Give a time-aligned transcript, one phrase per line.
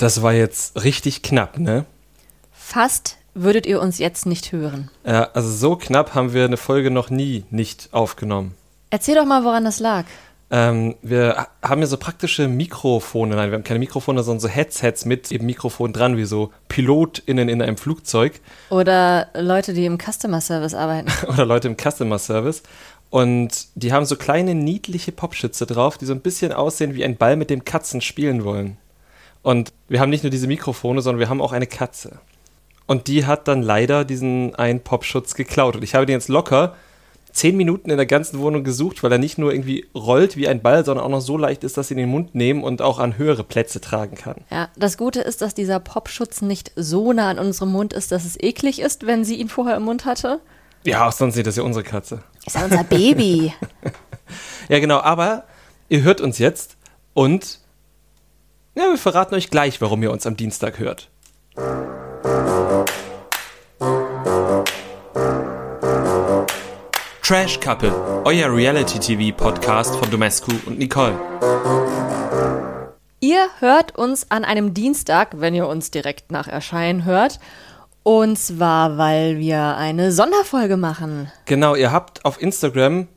[0.00, 1.84] Das war jetzt richtig knapp, ne?
[2.52, 4.90] Fast würdet ihr uns jetzt nicht hören.
[5.04, 8.54] Ja, also so knapp haben wir eine Folge noch nie nicht aufgenommen.
[8.88, 10.06] Erzähl doch mal, woran das lag.
[10.50, 15.04] Ähm, wir haben ja so praktische Mikrofone, nein, wir haben keine Mikrofone, sondern so Headsets
[15.04, 18.40] mit eben Mikrofon dran, wie so PilotInnen in einem Flugzeug.
[18.70, 21.12] Oder Leute, die im Customer Service arbeiten.
[21.28, 22.62] Oder Leute im Customer Service.
[23.10, 27.18] Und die haben so kleine, niedliche Popschütze drauf, die so ein bisschen aussehen wie ein
[27.18, 28.78] Ball, mit dem Katzen spielen wollen.
[29.42, 32.18] Und wir haben nicht nur diese Mikrofone, sondern wir haben auch eine Katze.
[32.86, 35.76] Und die hat dann leider diesen einen Popschutz geklaut.
[35.76, 36.74] Und ich habe den jetzt locker
[37.32, 40.62] zehn Minuten in der ganzen Wohnung gesucht, weil er nicht nur irgendwie rollt wie ein
[40.62, 42.98] Ball, sondern auch noch so leicht ist, dass sie in den Mund nehmen und auch
[42.98, 44.36] an höhere Plätze tragen kann.
[44.50, 48.24] Ja, das Gute ist, dass dieser Popschutz nicht so nah an unserem Mund ist, dass
[48.24, 50.40] es eklig ist, wenn sie ihn vorher im Mund hatte.
[50.84, 52.22] Ja, auch sonst nicht, das ist ja unsere Katze.
[52.46, 53.52] Ist ja unser Baby.
[54.68, 55.44] ja, genau, aber
[55.88, 56.76] ihr hört uns jetzt
[57.14, 57.60] und
[58.74, 61.10] ja, wir verraten euch gleich, warum ihr uns am Dienstag hört.
[67.22, 67.92] Trash Couple,
[68.24, 71.18] euer Reality-TV-Podcast von Domescu und Nicole.
[73.20, 77.38] Ihr hört uns an einem Dienstag, wenn ihr uns direkt nach Erscheinen hört.
[78.02, 81.30] Und zwar, weil wir eine Sonderfolge machen.
[81.44, 83.08] Genau, ihr habt auf Instagram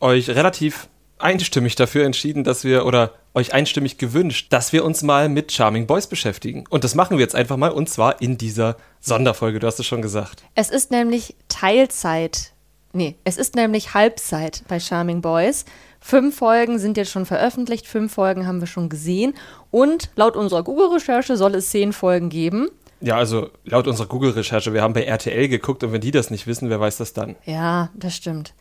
[0.00, 0.88] euch relativ
[1.24, 5.86] einstimmig dafür entschieden, dass wir, oder euch einstimmig gewünscht, dass wir uns mal mit Charming
[5.86, 6.64] Boys beschäftigen.
[6.70, 9.86] Und das machen wir jetzt einfach mal, und zwar in dieser Sonderfolge, du hast es
[9.86, 10.44] schon gesagt.
[10.54, 12.54] Es ist nämlich Teilzeit
[12.96, 15.64] Nee, es ist nämlich Halbzeit bei Charming Boys.
[15.98, 19.34] Fünf Folgen sind jetzt schon veröffentlicht, fünf Folgen haben wir schon gesehen.
[19.72, 22.68] Und laut unserer Google-Recherche soll es zehn Folgen geben.
[23.00, 26.46] Ja, also laut unserer Google-Recherche, wir haben bei RTL geguckt und wenn die das nicht
[26.46, 27.34] wissen, wer weiß das dann?
[27.44, 28.54] Ja, das stimmt.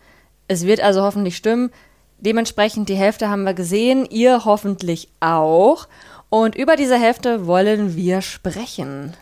[0.48, 1.70] Es wird also hoffentlich stimmen.
[2.25, 5.88] Dementsprechend die Hälfte haben wir gesehen, ihr hoffentlich auch.
[6.30, 9.13] Und über diese Hälfte wollen wir sprechen.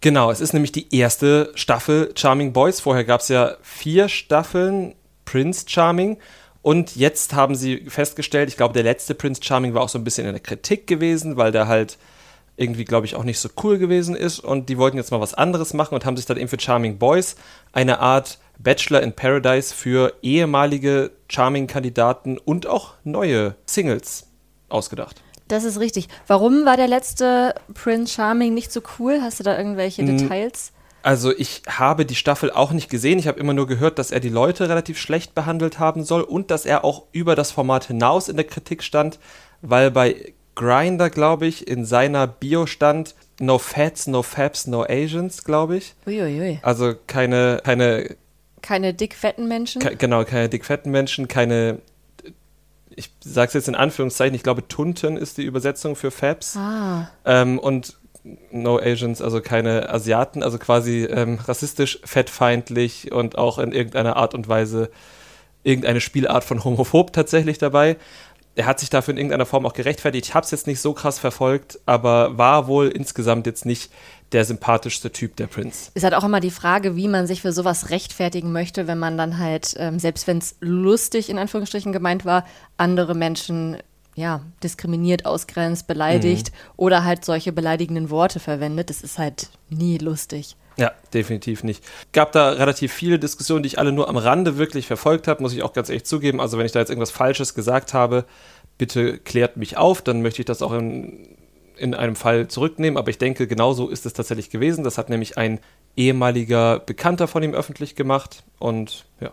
[0.00, 2.80] Genau, es ist nämlich die erste Staffel Charming Boys.
[2.80, 6.18] Vorher gab es ja vier Staffeln Prince Charming.
[6.62, 10.04] Und jetzt haben sie festgestellt, ich glaube, der letzte Prince Charming war auch so ein
[10.04, 11.98] bisschen in der Kritik gewesen, weil der halt
[12.56, 14.38] irgendwie, glaube ich, auch nicht so cool gewesen ist.
[14.38, 16.98] Und die wollten jetzt mal was anderes machen und haben sich dann eben für Charming
[16.98, 17.34] Boys
[17.72, 24.26] eine Art Bachelor in Paradise für ehemalige Charming-Kandidaten und auch neue Singles
[24.68, 25.22] ausgedacht.
[25.48, 26.08] Das ist richtig.
[26.26, 29.20] Warum war der letzte Prince Charming nicht so cool?
[29.20, 30.72] Hast du da irgendwelche hm, Details?
[31.02, 33.18] Also ich habe die Staffel auch nicht gesehen.
[33.18, 36.50] Ich habe immer nur gehört, dass er die Leute relativ schlecht behandelt haben soll und
[36.50, 39.18] dass er auch über das Format hinaus in der Kritik stand,
[39.60, 45.44] weil bei Grinder, glaube ich, in seiner Bio stand No Fats, No Fabs, No Asians,
[45.44, 45.94] glaube ich.
[46.06, 46.60] Uiuiui.
[46.62, 48.16] Also keine, keine
[48.64, 49.80] keine dickfetten Menschen?
[49.80, 51.80] Ke genau, keine dickfetten Menschen, keine
[52.96, 56.56] ich sage es jetzt in Anführungszeichen, ich glaube, Tunten ist die Übersetzung für Fabs.
[56.56, 57.10] Ah.
[57.24, 57.96] Ähm, und
[58.50, 64.34] No Asians, also keine Asiaten, also quasi ähm, rassistisch, fettfeindlich und auch in irgendeiner Art
[64.34, 64.90] und Weise
[65.62, 67.96] irgendeine Spielart von homophob tatsächlich dabei.
[68.54, 70.26] Er hat sich dafür in irgendeiner Form auch gerechtfertigt.
[70.26, 73.92] Ich habe es jetzt nicht so krass verfolgt, aber war wohl insgesamt jetzt nicht
[74.32, 75.90] der sympathischste Typ, der Prinz.
[75.94, 79.16] Ist halt auch immer die Frage, wie man sich für sowas rechtfertigen möchte, wenn man
[79.16, 82.44] dann halt, ähm, selbst wenn es lustig in Anführungsstrichen gemeint war,
[82.76, 83.78] andere Menschen
[84.16, 86.72] ja, diskriminiert, ausgrenzt, beleidigt mhm.
[86.76, 88.90] oder halt solche beleidigenden Worte verwendet.
[88.90, 90.56] Das ist halt nie lustig.
[90.76, 91.84] Ja, definitiv nicht.
[92.12, 95.52] Gab da relativ viele Diskussionen, die ich alle nur am Rande wirklich verfolgt habe, muss
[95.52, 96.40] ich auch ganz ehrlich zugeben.
[96.40, 98.24] Also wenn ich da jetzt irgendwas Falsches gesagt habe,
[98.76, 101.36] bitte klärt mich auf, dann möchte ich das auch in
[101.76, 104.84] in einem Fall zurücknehmen, aber ich denke, genauso ist es tatsächlich gewesen.
[104.84, 105.60] Das hat nämlich ein
[105.96, 109.32] ehemaliger Bekannter von ihm öffentlich gemacht und ja.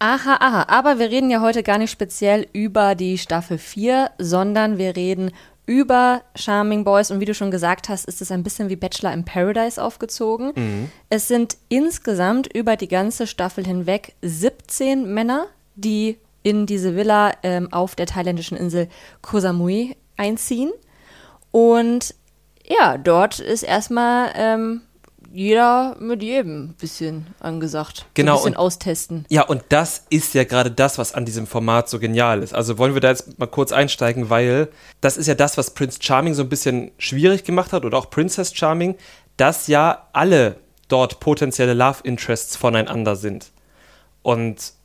[0.00, 4.78] Aha, aha, aber wir reden ja heute gar nicht speziell über die Staffel 4, sondern
[4.78, 5.32] wir reden
[5.66, 9.12] über Charming Boys und wie du schon gesagt hast, ist es ein bisschen wie Bachelor
[9.12, 10.52] in Paradise aufgezogen.
[10.54, 10.90] Mhm.
[11.10, 17.70] Es sind insgesamt über die ganze Staffel hinweg 17 Männer, die in diese Villa ähm,
[17.70, 18.88] auf der thailändischen Insel
[19.20, 20.72] Koh Samui einziehen.
[21.58, 22.14] Und
[22.64, 24.82] ja, dort ist erstmal ähm,
[25.32, 28.06] jeder mit jedem ein bisschen angesagt.
[28.14, 28.34] Genau.
[28.34, 29.26] ein bisschen austesten.
[29.28, 32.54] Ja, und das ist ja gerade das, was an diesem Format so genial ist.
[32.54, 34.68] Also wollen wir da jetzt mal kurz einsteigen, weil
[35.00, 38.08] das ist ja das, was Prince Charming so ein bisschen schwierig gemacht hat oder auch
[38.08, 38.94] Princess Charming,
[39.36, 40.56] dass ja alle
[40.86, 43.50] dort potenzielle Love Interests voneinander sind.
[44.22, 44.77] Und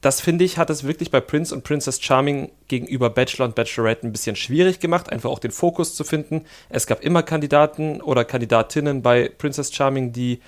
[0.00, 4.06] das finde ich, hat es wirklich bei Prince und Princess Charming gegenüber Bachelor und Bachelorette
[4.06, 6.44] ein bisschen schwierig gemacht, einfach auch den Fokus zu finden.
[6.68, 10.40] Es gab immer Kandidaten oder Kandidatinnen bei Princess Charming, die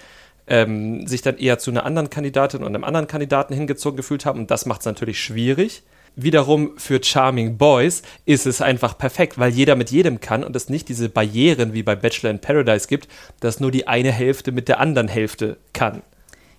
[0.47, 4.41] ähm, sich dann eher zu einer anderen Kandidatin und einem anderen Kandidaten hingezogen gefühlt haben.
[4.41, 5.82] Und das macht es natürlich schwierig.
[6.17, 10.69] Wiederum für Charming Boys ist es einfach perfekt, weil jeder mit jedem kann und es
[10.69, 13.08] nicht diese Barrieren wie bei Bachelor in Paradise gibt,
[13.41, 16.02] dass nur die eine Hälfte mit der anderen Hälfte kann.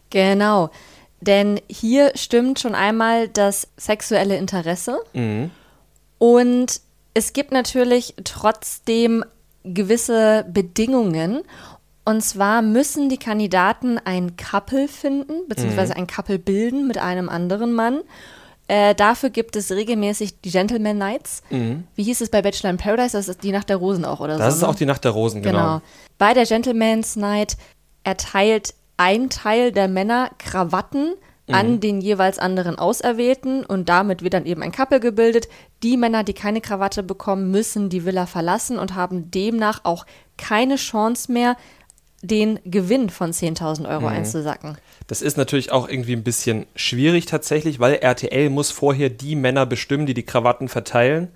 [0.09, 0.71] Genau.
[1.21, 5.00] Denn hier stimmt schon einmal das sexuelle Interesse.
[5.13, 5.51] Mhm.
[6.18, 6.81] Und
[7.13, 9.23] es gibt natürlich trotzdem
[9.63, 11.41] gewisse Bedingungen.
[12.03, 17.74] Und zwar müssen die Kandidaten ein Couple finden, beziehungsweise ein Couple bilden mit einem anderen
[17.74, 18.01] Mann.
[18.67, 21.44] Äh, dafür gibt es regelmäßig die Gentleman Nights.
[21.50, 23.17] Wie hieß es bei Bachelor in Paradise?
[23.17, 24.39] Das ist die Nacht der Rosen auch, oder so?
[24.39, 24.69] Das ist ne?
[24.69, 25.59] auch die Nacht der Rosen, genau.
[25.59, 25.81] Genau.
[26.17, 27.57] Bei der Gentleman's Night
[28.03, 31.15] erteilt ein Teil der Männer Krawatten
[31.48, 35.50] an den jeweils anderen Auserwählten und damit wird dann eben ein Couple gebildet.
[35.81, 40.06] Die Männer, die keine Krawatte bekommen, müssen die Villa verlassen und haben demnach auch
[40.38, 41.57] keine Chance mehr,
[42.21, 44.77] den Gewinn von 10.000 Euro einzusacken.
[45.07, 49.65] Das ist natürlich auch irgendwie ein bisschen schwierig tatsächlich, weil RTL muss vorher die Männer
[49.65, 51.30] bestimmen, die die Krawatten verteilen.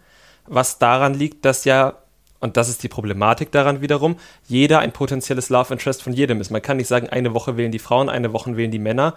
[0.45, 1.97] Was daran liegt, dass ja,
[2.45, 4.15] und das ist die Problematik daran wiederum,
[4.47, 6.51] jeder ein potenzielles Love Interest von jedem ist.
[6.51, 9.15] Man kann nicht sagen, eine Woche wählen die Frauen, eine Woche wählen die Männer.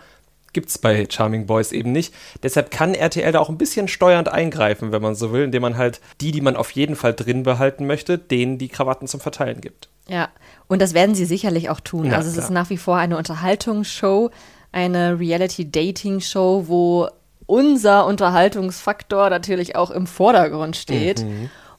[0.55, 2.15] Gibt es bei Charming Boys eben nicht.
[2.43, 5.77] Deshalb kann RTL da auch ein bisschen steuernd eingreifen, wenn man so will, indem man
[5.77, 9.61] halt die, die man auf jeden Fall drin behalten möchte, denen die Krawatten zum Verteilen
[9.61, 9.91] gibt.
[10.09, 10.31] Ja,
[10.67, 12.09] und das werden sie sicherlich auch tun.
[12.09, 12.47] Na, also es klar.
[12.47, 14.31] ist nach wie vor eine Unterhaltungsshow,
[14.73, 17.09] eine Reality-Dating-Show, wo
[17.45, 21.25] unser Unterhaltungsfaktor natürlich auch im Vordergrund steht.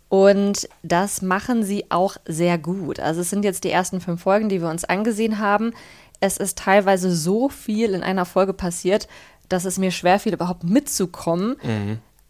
[0.09, 2.99] Und das machen sie auch sehr gut.
[2.99, 5.71] Also es sind jetzt die ersten fünf Folgen, die wir uns angesehen haben.
[6.19, 9.07] Es ist teilweise so viel in einer Folge passiert,
[9.49, 11.55] dass es mir schwerfiel, überhaupt mitzukommen.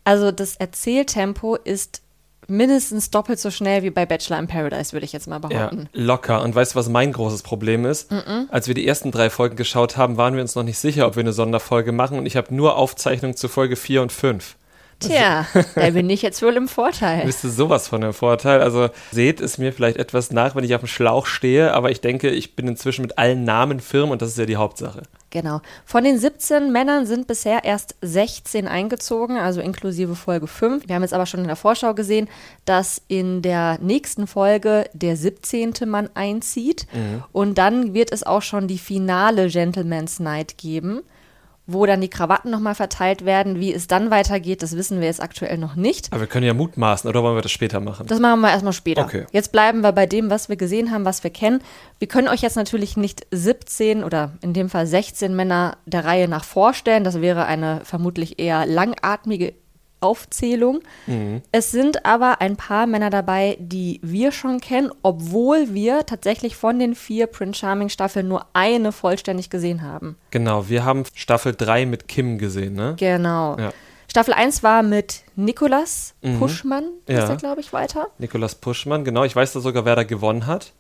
[0.04, 2.02] Also das Erzähltempo ist
[2.48, 5.88] mindestens doppelt so schnell wie bei Bachelor in Paradise, würde ich jetzt mal Ja, behaupten.
[5.94, 6.42] locker.
[6.42, 8.10] Und weißt du, was mein großes Problem ist?
[8.50, 11.16] Als wir die ersten drei Folgen geschaut haben, waren wir uns noch nicht sicher, ob
[11.16, 12.18] wir eine Sonderfolge machen.
[12.18, 14.56] Und ich habe nur Aufzeichnungen zu Folge 4 und 5.
[15.00, 17.24] Tja, da bin ich jetzt wohl im Vorteil.
[17.26, 18.62] Wisst ihr sowas von dem Vorteil?
[18.62, 22.02] Also seht es mir vielleicht etwas nach, wenn ich auf dem Schlauch stehe, aber ich
[22.02, 25.04] denke, ich bin inzwischen mit allen Namen firm und das ist ja die Hauptsache.
[25.30, 25.62] Genau.
[25.86, 30.88] Von den 17 Männern sind bisher erst 16 eingezogen, also inklusive Folge 5.
[30.88, 32.28] Wir haben jetzt aber schon in der Vorschau gesehen,
[32.66, 35.74] dass in der nächsten Folge der 17.
[35.86, 36.88] Mann einzieht.
[37.32, 41.02] Und dann wird es auch schon die finale Gentleman's Night geben,
[41.72, 43.60] wo dann die Krawatten nochmal verteilt werden.
[43.60, 46.12] Wie es dann weitergeht, das wissen wir jetzt aktuell noch nicht.
[46.12, 48.08] Aber wir können ja mutmaßen, oder wollen wir das später machen?
[48.08, 49.04] Das machen wir erstmal später.
[49.04, 49.26] Okay.
[49.32, 51.62] Jetzt bleiben wir bei dem, was wir gesehen haben, was wir kennen.
[52.00, 56.28] Wir können euch jetzt natürlich nicht 17 oder in dem Fall 16 Männer der Reihe
[56.28, 57.04] nach vorstellen.
[57.04, 59.54] Das wäre eine vermutlich eher langatmige
[60.02, 60.80] Aufzählung.
[61.08, 61.42] Mhm.
[61.52, 66.80] Es sind aber ein paar Männer dabei, die wir schon kennen, obwohl wir tatsächlich von
[66.80, 70.18] den vier Prince Charming Staffeln nur eine vollständig gesehen haben.
[70.32, 72.96] Genau, wir haben Staffel 3 mit Kim gesehen, ne?
[72.98, 73.58] Genau.
[73.58, 73.72] Ja.
[74.10, 77.30] Staffel 1 war mit Nikolas Puschmann, ist Ja.
[77.30, 78.08] er, glaube ich, weiter.
[78.18, 79.24] Nikolas Puschmann, genau.
[79.24, 80.74] Ich weiß da sogar, wer da gewonnen hat.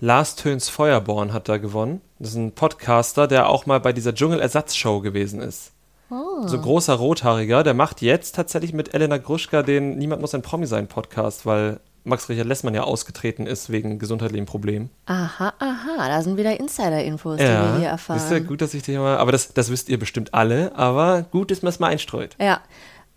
[0.00, 2.00] Lars Töns Feuerborn hat da gewonnen.
[2.18, 5.70] Das ist ein Podcaster, der auch mal bei dieser Dschungelersatzshow gewesen ist.
[6.10, 10.66] So großer Rothaariger, der macht jetzt tatsächlich mit Elena Gruschka den Niemand muss ein Promi
[10.66, 14.90] sein Podcast, weil Max Richard Lessmann ja ausgetreten ist wegen gesundheitlichen Problemen.
[15.06, 18.20] Aha, aha, da sind wieder Insider-Infos, die wir hier erfahren.
[18.20, 21.22] wisst ihr, gut, dass ich dich mal, aber das, das wisst ihr bestimmt alle, aber
[21.30, 22.36] gut, dass man es mal einstreut.
[22.38, 22.60] Ja.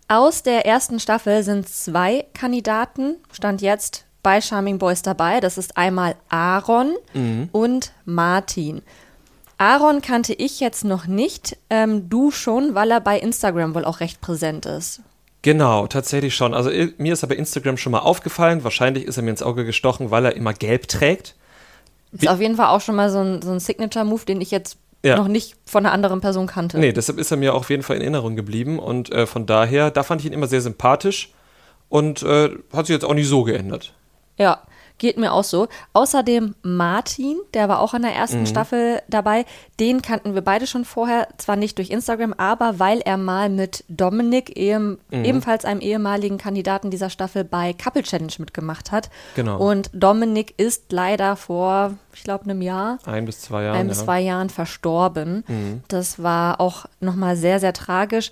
[0.08, 5.40] Aus der ersten Staffel sind zwei Kandidaten, stand jetzt bei Charming Boys dabei.
[5.40, 6.96] Das ist einmal Aaron
[7.52, 8.80] und Martin.
[9.58, 14.00] Aaron kannte ich jetzt noch nicht, ähm, du schon, weil er bei Instagram wohl auch
[14.00, 15.00] recht präsent ist.
[15.42, 16.54] Genau, tatsächlich schon.
[16.54, 18.64] Also mir ist aber Instagram schon mal aufgefallen.
[18.64, 21.34] Wahrscheinlich ist er mir ins Auge gestochen, weil er immer gelb trägt.
[22.12, 24.78] Ist auf jeden Fall auch schon mal so ein, so ein Signature-Move, den ich jetzt
[25.04, 25.16] Ja.
[25.16, 26.78] noch nicht von einer anderen Person kannte.
[26.78, 29.90] Nee, deshalb ist er mir auf jeden Fall in Erinnerung geblieben und äh, von daher,
[29.90, 31.32] da fand ich ihn immer sehr sympathisch
[31.88, 33.92] und äh, hat sich jetzt auch nicht so geändert.
[34.38, 34.62] Ja,
[34.98, 35.68] geht mir auch so.
[35.92, 38.16] Außerdem Martin, der war auch in der Mhm.
[38.16, 39.44] ersten Staffel dabei.
[39.80, 43.84] Den kannten wir beide schon vorher, zwar nicht durch Instagram, aber weil er mal mit
[43.88, 45.24] Dominik, ehem, Mhm.
[45.24, 49.08] ebenfalls einem ehemaligen Kandidaten dieser Staffel, bei Couple Challenge mitgemacht hat.
[49.36, 49.58] Genau.
[49.58, 53.78] Und Dominik ist leider vor, ich glaube, einem Jahr, Ein bis zwei Jahre.
[53.78, 54.02] ein bis ja.
[54.02, 54.06] Mhm.
[54.06, 55.82] zwei Jahren verstorben.
[55.88, 58.30] Das war auch nochmal sehr, sehr tragisch.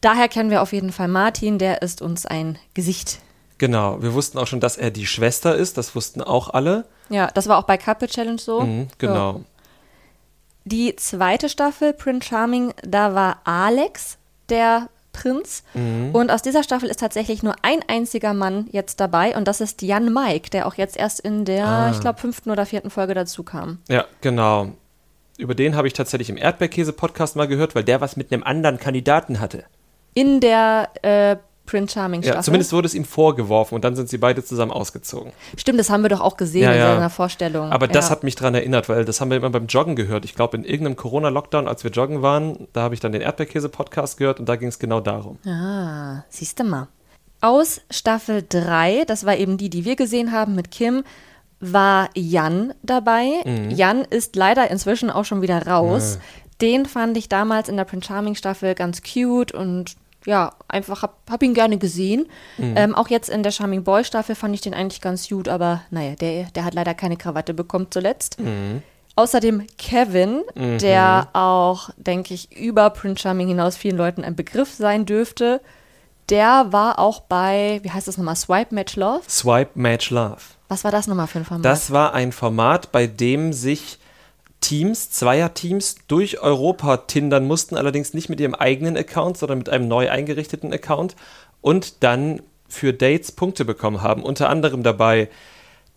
[0.00, 3.18] Daher kennen wir auf jeden Fall Martin, der ist uns ein Gesicht.
[3.58, 6.84] Genau, wir wussten auch schon, dass er die Schwester ist, das wussten auch alle.
[7.10, 8.60] Ja, das war auch bei Couple Challenge so.
[8.62, 9.42] Mhm, genau.
[10.64, 15.64] Die zweite Staffel, Prince Charming, da war Alex der Prinz.
[15.74, 16.10] Mhm.
[16.12, 19.82] Und aus dieser Staffel ist tatsächlich nur ein einziger Mann jetzt dabei und das ist
[19.82, 21.90] Jan Mike, der auch jetzt erst in der, Ah.
[21.90, 23.78] ich glaube, fünften oder vierten Folge dazu kam.
[23.88, 24.68] Ja, genau.
[25.38, 28.78] Über den habe ich tatsächlich im Erdbeerkäse-Podcast mal gehört, weil der was mit einem anderen
[28.78, 29.64] Kandidaten hatte.
[30.14, 31.36] In der äh,
[31.68, 32.38] Prince Charming Staffel.
[32.38, 35.32] Ja, zumindest wurde es ihm vorgeworfen und dann sind sie beide zusammen ausgezogen.
[35.56, 36.94] Stimmt, das haben wir doch auch gesehen Ja, in ja.
[36.94, 37.70] seiner Vorstellung.
[37.70, 40.24] Aber das hat mich daran erinnert, weil das haben wir immer beim Joggen gehört.
[40.24, 44.16] Ich glaube, in irgendeinem Corona-Lockdown, als wir joggen waren, da habe ich dann den Erdbeerkäse-Podcast
[44.16, 45.38] gehört und da ging es genau darum.
[45.46, 46.88] Ah, siehst du mal.
[47.40, 51.04] Aus Staffel 3, das war eben die, die wir gesehen haben mit Kim,
[51.60, 53.42] war Jan dabei.
[53.44, 53.70] Mhm.
[53.70, 56.18] Jan ist leider inzwischen auch schon wieder raus.
[56.60, 59.94] Den fand ich damals in der Prince Charming Staffel ganz cute und
[60.26, 62.26] ja, einfach hab, hab ihn gerne gesehen.
[62.58, 62.74] Mhm.
[62.76, 65.82] Ähm, auch jetzt in der Charming Boy Staffel fand ich den eigentlich ganz gut, aber
[65.90, 68.38] naja, der, der hat leider keine Krawatte bekommen zuletzt.
[68.40, 68.82] Mhm.
[69.16, 75.06] Außerdem Kevin, der auch, denke ich, über Prince Charming hinaus vielen Leuten ein Begriff sein
[75.06, 75.60] dürfte.
[76.28, 79.22] Der war auch bei, wie heißt das nochmal, Swipe Match Love?
[79.28, 80.38] Swipe Match Love.
[80.68, 81.64] Was war das nochmal für ein Format?
[81.64, 83.98] Das war ein Format, bei dem sich
[84.60, 89.88] Teams, Zweierteams durch Europa tindern mussten, allerdings nicht mit ihrem eigenen Account, sondern mit einem
[89.88, 91.16] neu eingerichteten Account
[91.60, 94.22] und dann für Dates Punkte bekommen haben.
[94.22, 95.28] Unter anderem dabei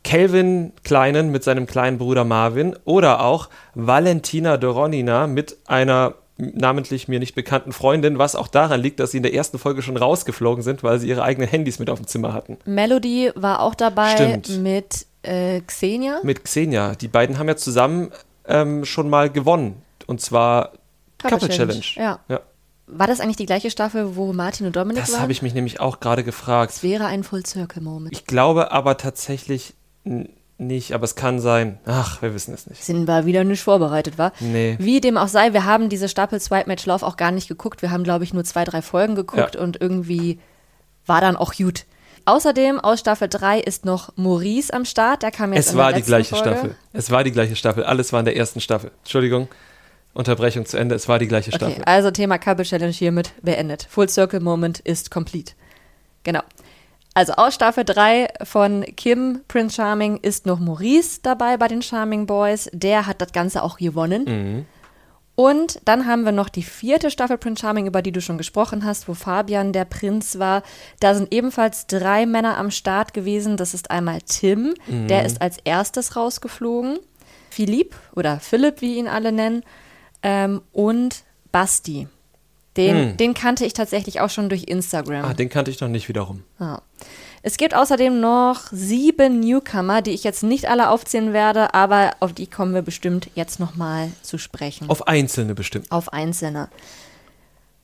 [0.04, 7.20] Kelvin Kleinen mit seinem kleinen Bruder Marvin oder auch Valentina Doronina mit einer namentlich mir
[7.20, 10.64] nicht bekannten Freundin, was auch daran liegt, dass sie in der ersten Folge schon rausgeflogen
[10.64, 12.58] sind, weil sie ihre eigenen Handys mit auf dem Zimmer hatten.
[12.66, 14.60] Melody war auch dabei Stimmt.
[14.60, 16.20] mit äh, Xenia.
[16.24, 16.96] mit Xenia.
[16.96, 18.12] Die beiden haben ja zusammen
[18.46, 19.82] ähm, schon mal gewonnen.
[20.08, 20.72] Und zwar
[21.20, 21.82] Couple, Challenge.
[21.96, 22.20] Ja.
[22.28, 22.40] Ja.
[22.88, 25.22] War das eigentlich die gleiche Staffel, wo Martin und Dominik Das waren?
[25.22, 26.74] habe ich mich nämlich auch gerade gefragt.
[26.74, 28.12] Es wäre ein Full Circle Moment.
[28.14, 29.76] Ich glaube aber tatsächlich
[30.58, 31.80] nicht, aber es kann sein.
[31.86, 32.84] Ach, wir wissen es nicht.
[32.84, 34.34] Sind wir wieder nicht vorbereitet, war?
[34.40, 34.76] Nee.
[34.80, 37.82] Wie dem auch sei, wir haben diese Staffel Swipe Match Love auch gar nicht geguckt.
[37.82, 39.62] Wir haben, glaube ich, nur zwei, drei Folgen geguckt Ja.
[39.62, 40.40] und irgendwie
[41.06, 41.86] war dann auch gut.
[42.26, 45.24] Außerdem aus Staffel 3 ist noch Maurice am Start.
[45.24, 46.50] Der kam jetzt Es in der war die gleiche Folge.
[46.52, 46.76] Staffel.
[46.94, 47.84] Es war die gleiche Staffel.
[47.84, 48.92] Alles war in der ersten Staffel.
[49.04, 49.48] Entschuldigung.
[50.14, 50.96] Unterbrechung zu Ende.
[50.96, 51.84] Es war die gleiche Okay, Staffel.
[51.86, 53.88] also Thema Couple Challenge hiermit beendet.
[53.90, 55.54] Full Circle Moment ist complete.
[56.24, 56.42] Genau.
[57.14, 62.26] Also aus Staffel 3 von Kim Prince Charming ist noch Maurice dabei bei den Charming
[62.26, 62.70] Boys.
[62.74, 64.24] Der hat das Ganze auch gewonnen.
[64.26, 64.66] Mhm.
[65.42, 68.86] Und dann haben wir noch die vierte Staffel Prince Charming, über die du schon gesprochen
[68.86, 70.62] hast, wo Fabian der Prinz war.
[71.00, 73.58] Da sind ebenfalls drei Männer am Start gewesen.
[73.58, 75.08] Das ist einmal Tim, Mhm.
[75.08, 77.00] der ist als erstes rausgeflogen.
[77.50, 79.64] Philipp oder Philipp, wie ihn alle nennen.
[80.22, 82.08] Ähm, und Basti.
[82.78, 85.26] Den, den kannte ich tatsächlich auch schon durch Instagram.
[85.26, 86.44] Ah, den kannte ich noch nicht wiederum.
[86.60, 86.82] Ja.
[87.44, 92.34] Es gibt außerdem noch sieben Newcomer, die ich jetzt nicht alle aufzählen werde, aber auf
[92.34, 94.90] die kommen wir bestimmt jetzt nochmal zu sprechen.
[94.90, 95.92] Auf einzelne bestimmt.
[95.92, 96.70] Auf einzelne.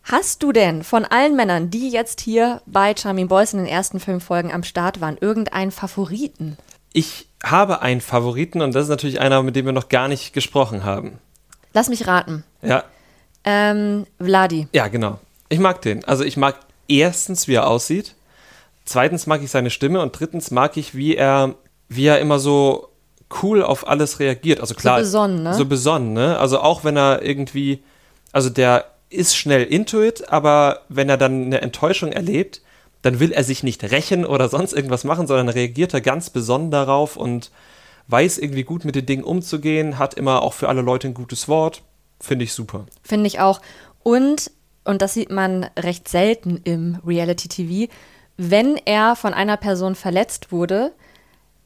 [0.04, 4.00] Hast du denn von allen Männern, die jetzt hier bei Charming Boys in den ersten
[4.00, 6.58] fünf Folgen am Start waren, irgendeinen Favoriten?
[6.94, 10.34] Ich habe einen Favoriten und das ist natürlich einer, mit dem wir noch gar nicht
[10.34, 11.20] gesprochen haben.
[11.74, 12.44] Lass mich raten.
[12.62, 12.84] Ja,
[13.44, 14.68] Ähm, Vladi.
[14.74, 15.20] Ja, genau.
[15.50, 16.04] Ich mag den.
[16.06, 18.14] Also ich mag erstens, wie er aussieht.
[18.88, 21.56] Zweitens mag ich seine Stimme und drittens mag ich, wie er,
[21.90, 22.88] wie er immer so
[23.44, 24.62] cool auf alles reagiert.
[24.62, 24.98] Also klar.
[24.98, 25.54] besonnen, ne?
[25.54, 26.40] So besonnen, ne?
[26.40, 27.84] Also auch wenn er irgendwie,
[28.32, 32.62] also der ist schnell into it, aber wenn er dann eine Enttäuschung erlebt,
[33.02, 36.72] dann will er sich nicht rächen oder sonst irgendwas machen, sondern reagiert er ganz besonnen
[36.72, 37.52] darauf und
[38.08, 41.50] weiß irgendwie gut mit den Dingen umzugehen, hat immer auch für alle Leute ein gutes
[41.50, 41.84] Wort.
[42.22, 42.86] Finde ich super.
[43.04, 43.62] Finde ich auch.
[44.02, 44.50] Und,
[44.86, 47.92] und das sieht man recht selten im Reality-TV,
[48.38, 50.94] wenn er von einer Person verletzt wurde,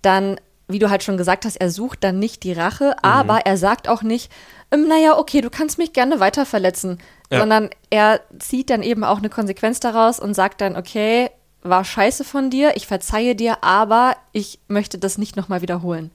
[0.02, 3.58] dann, wie du halt schon gesagt hast, er sucht dann nicht die Rache, aber er
[3.58, 4.32] sagt auch nicht,
[4.72, 6.98] ähm, naja, okay, du kannst mich gerne weiter verletzen,
[7.30, 7.40] Ja.
[7.40, 11.30] sondern er zieht dann eben auch eine Konsequenz daraus und sagt dann, okay,
[11.62, 16.10] war scheiße von dir, ich verzeihe dir, aber ich möchte das nicht nochmal wiederholen.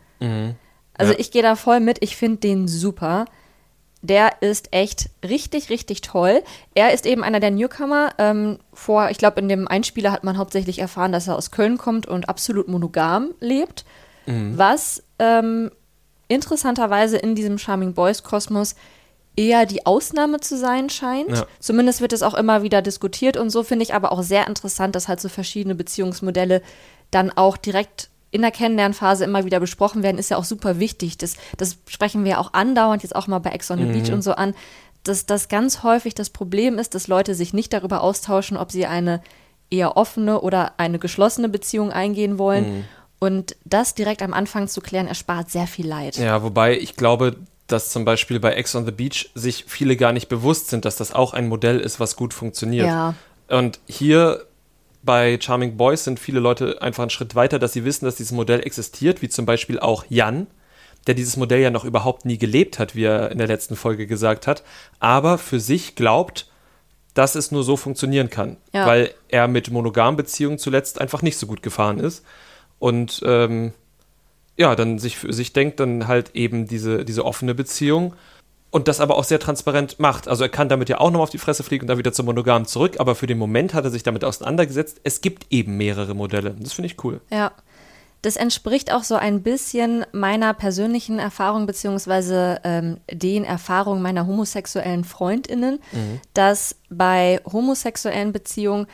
[0.98, 1.18] Also Ja.
[1.18, 3.26] ich gehe da voll mit, ich finde den super.
[4.06, 6.42] Der ist echt richtig, richtig toll.
[6.74, 8.10] Er ist eben einer der Newcomer.
[8.18, 11.76] Ähm, vor, ich glaube, in dem Einspieler hat man hauptsächlich erfahren, dass er aus Köln
[11.76, 13.84] kommt und absolut monogam lebt.
[14.56, 15.70] Was ähm,
[16.28, 18.74] interessanterweise in diesem Charming Boys Kosmos
[19.36, 21.30] eher die Ausnahme zu sein scheint.
[21.30, 21.46] Ja.
[21.60, 24.96] Zumindest wird es auch immer wieder diskutiert und so finde ich aber auch sehr interessant,
[24.96, 26.62] dass halt so verschiedene Beziehungsmodelle
[27.10, 31.16] dann auch direkt in der Kennenlernphase immer wieder besprochen werden, ist ja auch super wichtig.
[31.18, 34.22] Das, das sprechen wir auch andauernd, jetzt auch mal bei Ex on the Beach und
[34.22, 34.54] so an,
[35.04, 38.86] dass das ganz häufig das Problem ist, dass Leute sich nicht darüber austauschen, ob sie
[38.86, 39.22] eine
[39.70, 42.84] eher offene oder eine geschlossene Beziehung eingehen wollen.
[43.18, 46.16] Und das direkt am Anfang zu klären, erspart sehr viel Leid.
[46.16, 50.12] Ja, wobei ich glaube, dass zum Beispiel bei Ex on the Beach sich viele gar
[50.12, 52.86] nicht bewusst sind, dass das auch ein Modell ist, was gut funktioniert.
[52.86, 53.14] Ja.
[53.48, 54.44] Und hier
[55.06, 58.32] bei Charming Boys sind viele Leute einfach einen Schritt weiter, dass sie wissen, dass dieses
[58.32, 60.46] Modell existiert, wie zum Beispiel auch Jan,
[61.06, 64.06] der dieses Modell ja noch überhaupt nie gelebt hat, wie er in der letzten Folge
[64.06, 64.62] gesagt hat,
[64.98, 66.50] aber für sich glaubt,
[67.14, 68.58] dass es nur so funktionieren kann.
[68.74, 68.86] Ja.
[68.86, 72.24] Weil er mit monogamen Beziehungen zuletzt einfach nicht so gut gefahren ist.
[72.78, 73.72] Und ähm,
[74.58, 78.14] ja, dann sich für sich denkt, dann halt eben diese, diese offene Beziehung
[78.70, 80.28] und das aber auch sehr transparent macht.
[80.28, 82.26] Also er kann damit ja auch noch auf die Fresse fliegen und dann wieder zum
[82.26, 85.00] Monogamen zurück, aber für den Moment hat er sich damit auseinandergesetzt.
[85.04, 86.56] Es gibt eben mehrere Modelle.
[86.58, 87.20] Das finde ich cool.
[87.30, 87.52] Ja.
[88.22, 95.04] Das entspricht auch so ein bisschen meiner persönlichen Erfahrung beziehungsweise ähm, den Erfahrungen meiner homosexuellen
[95.04, 95.78] Freundinnen,
[96.34, 98.88] dass bei homosexuellen Beziehungen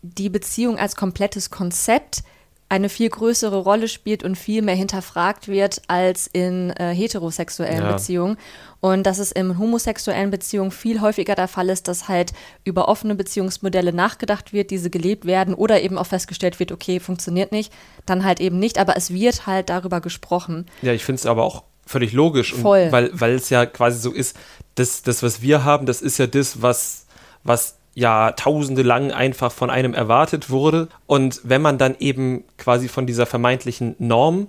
[0.00, 2.22] die Beziehung als komplettes Konzept
[2.68, 7.92] eine viel größere Rolle spielt und viel mehr hinterfragt wird als in äh, heterosexuellen Ja.
[7.92, 8.36] Beziehungen.
[8.80, 12.32] Und dass es in homosexuellen Beziehungen viel häufiger der Fall ist, dass halt
[12.64, 17.52] über offene Beziehungsmodelle nachgedacht wird, diese gelebt werden oder eben auch festgestellt wird, okay, funktioniert
[17.52, 17.72] nicht,
[18.06, 20.66] dann halt eben nicht, aber es wird halt darüber gesprochen.
[20.82, 22.52] Ja, ich finde es aber auch völlig logisch.
[22.54, 22.90] Und Voll.
[22.90, 24.36] weil, weil es ja quasi so ist,
[24.74, 27.06] das, das, was wir haben, das ist ja das, was,
[27.42, 30.88] was Jahrtausende lang einfach von einem erwartet wurde.
[31.06, 34.48] Und wenn man dann eben quasi von dieser vermeintlichen Norm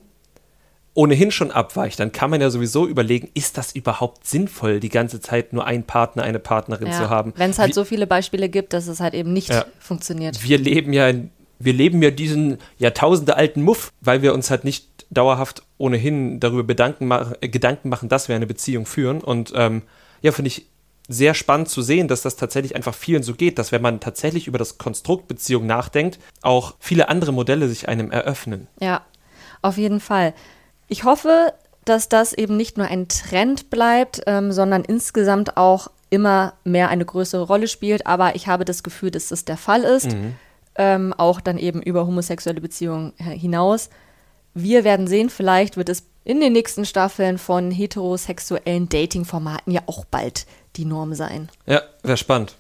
[0.94, 5.20] ohnehin schon abweicht, dann kann man ja sowieso überlegen, ist das überhaupt sinnvoll, die ganze
[5.20, 7.34] Zeit nur einen Partner, eine Partnerin zu haben?
[7.36, 9.66] Wenn es halt Wie- so viele Beispiele gibt, dass es halt eben nicht Ja.
[9.80, 10.42] funktioniert.
[10.44, 11.12] wir leben ja,
[11.60, 16.64] wir leben ja diesen Jahrtausende alten Muff, weil wir uns halt nicht dauerhaft ohnehin darüber
[16.64, 19.20] äh, Gedanken machen, dass wir eine Beziehung führen.
[19.22, 19.82] Und ähm,
[20.22, 20.66] ja, finde ich
[21.08, 24.48] sehr spannend zu sehen, dass das tatsächlich einfach vielen so geht, dass wenn man tatsächlich
[24.48, 28.68] über das Konstrukt Beziehung nachdenkt, auch viele andere Modelle sich einem eröffnen.
[28.80, 29.02] Ja,
[29.62, 30.34] auf jeden Fall.
[30.88, 31.54] Ich hoffe,
[31.86, 37.06] dass das eben nicht nur ein Trend bleibt, ähm, sondern insgesamt auch immer mehr eine
[37.06, 38.08] größere Rolle spielt.
[38.08, 40.16] Aber ich habe das Gefühl, dass das der Fall ist.
[40.78, 43.90] Ähm, auch dann eben über homosexuelle Beziehungen äh, hinaus.
[44.54, 50.06] Wir werden sehen, vielleicht wird es in den nächsten Staffeln von heterosexuellen Dating-Formaten ja auch
[50.06, 50.46] bald
[50.78, 51.50] die Norm sein.
[51.66, 52.56] Ja, wäre spannend.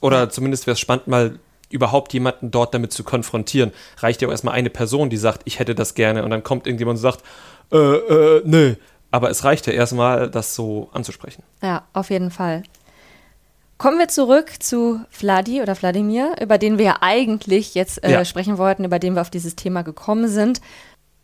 [0.00, 3.72] Oder zumindest wäre es spannend, mal überhaupt jemanden dort damit zu konfrontieren.
[3.98, 6.66] Reicht ja auch erstmal eine Person, die sagt, ich hätte das gerne und dann kommt
[6.66, 7.22] irgendjemand und sagt,
[7.72, 8.74] äh, äh, nö.
[9.12, 11.42] Aber es reicht ja erstmal, das so anzusprechen.
[11.62, 12.62] Ja, auf jeden Fall.
[13.78, 18.24] Kommen wir zurück zu Vladi oder Wladimir, über den wir ja eigentlich jetzt äh, Ja.
[18.24, 20.60] sprechen wollten, über den wir auf dieses Thema gekommen sind.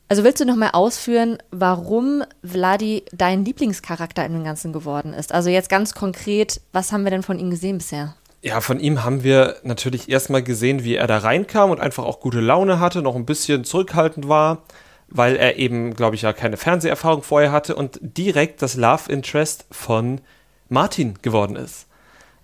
[0.08, 5.34] Also willst du noch mal ausführen, warum Vladi dein Lieblingscharakter in dem Ganzen geworden ist?
[5.34, 8.14] Also jetzt ganz konkret, was haben wir denn von ihm gesehen bisher?
[8.40, 12.20] Ja, von ihm haben wir natürlich erstmal gesehen, wie er da reinkam und einfach auch
[12.20, 14.62] gute Laune hatte, noch ein bisschen zurückhaltend war,
[15.08, 19.66] weil er eben, glaube ich, ja keine Fernseherfahrung vorher hatte und direkt das Love Interest
[19.72, 20.20] von
[20.68, 21.86] Martin geworden ist.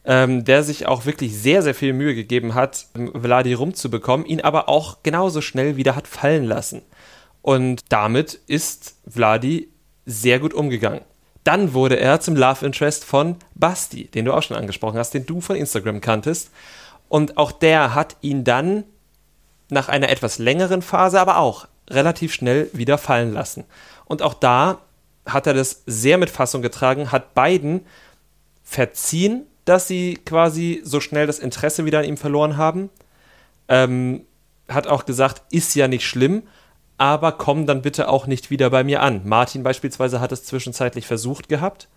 [0.04, 4.68] Ähm, der sich auch wirklich sehr, sehr viel Mühe gegeben hat, Vladi rumzubekommen, ihn aber
[4.68, 6.82] auch genauso schnell wieder hat fallen lassen.
[7.42, 9.68] Und damit ist Vladi
[10.06, 11.02] sehr gut umgegangen.
[11.44, 15.26] Dann wurde er zum Love Interest von Basti, den du auch schon angesprochen hast, den
[15.26, 16.50] du von Instagram kanntest.
[17.08, 18.84] Und auch der hat ihn dann
[19.68, 23.64] nach einer etwas längeren Phase, aber auch relativ schnell wieder fallen lassen.
[24.04, 24.78] Und auch da
[25.26, 27.84] hat er das sehr mit Fassung getragen, hat beiden
[28.62, 32.90] verziehen, dass sie quasi so schnell das Interesse wieder an ihm verloren haben.
[33.68, 34.24] Ähm,
[34.68, 36.42] hat auch gesagt, ist ja nicht schlimm,
[36.98, 39.22] aber komm dann bitte auch nicht wieder bei mir an.
[39.24, 41.88] Martin beispielsweise hat es zwischenzeitlich versucht gehabt.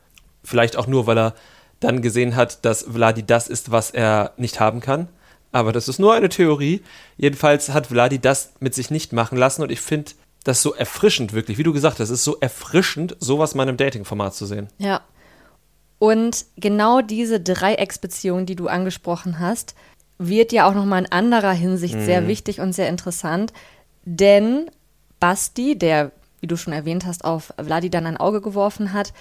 [0.43, 1.35] Vielleicht auch nur, weil er
[1.79, 5.07] dann gesehen hat, dass Vladi das ist, was er nicht haben kann.
[5.51, 6.81] Aber das ist nur eine Theorie.
[7.17, 10.11] Jedenfalls hat Vladi das mit sich nicht machen lassen und ich finde
[10.43, 11.57] das so erfrischend, wirklich.
[11.57, 14.69] Wie du gesagt hast, es ist so erfrischend, sowas mal in einem Dating-Format zu sehen.
[14.77, 15.01] Ja.
[15.97, 19.75] Und genau diese Dreiecksbeziehung, die du angesprochen hast,
[20.17, 23.53] wird ja auch nochmal in anderer Hinsicht sehr wichtig und sehr interessant.
[24.03, 24.69] Denn
[25.19, 29.13] Basti, der, wie du schon erwähnt hast, auf Vladi dann ein Auge geworfen hat,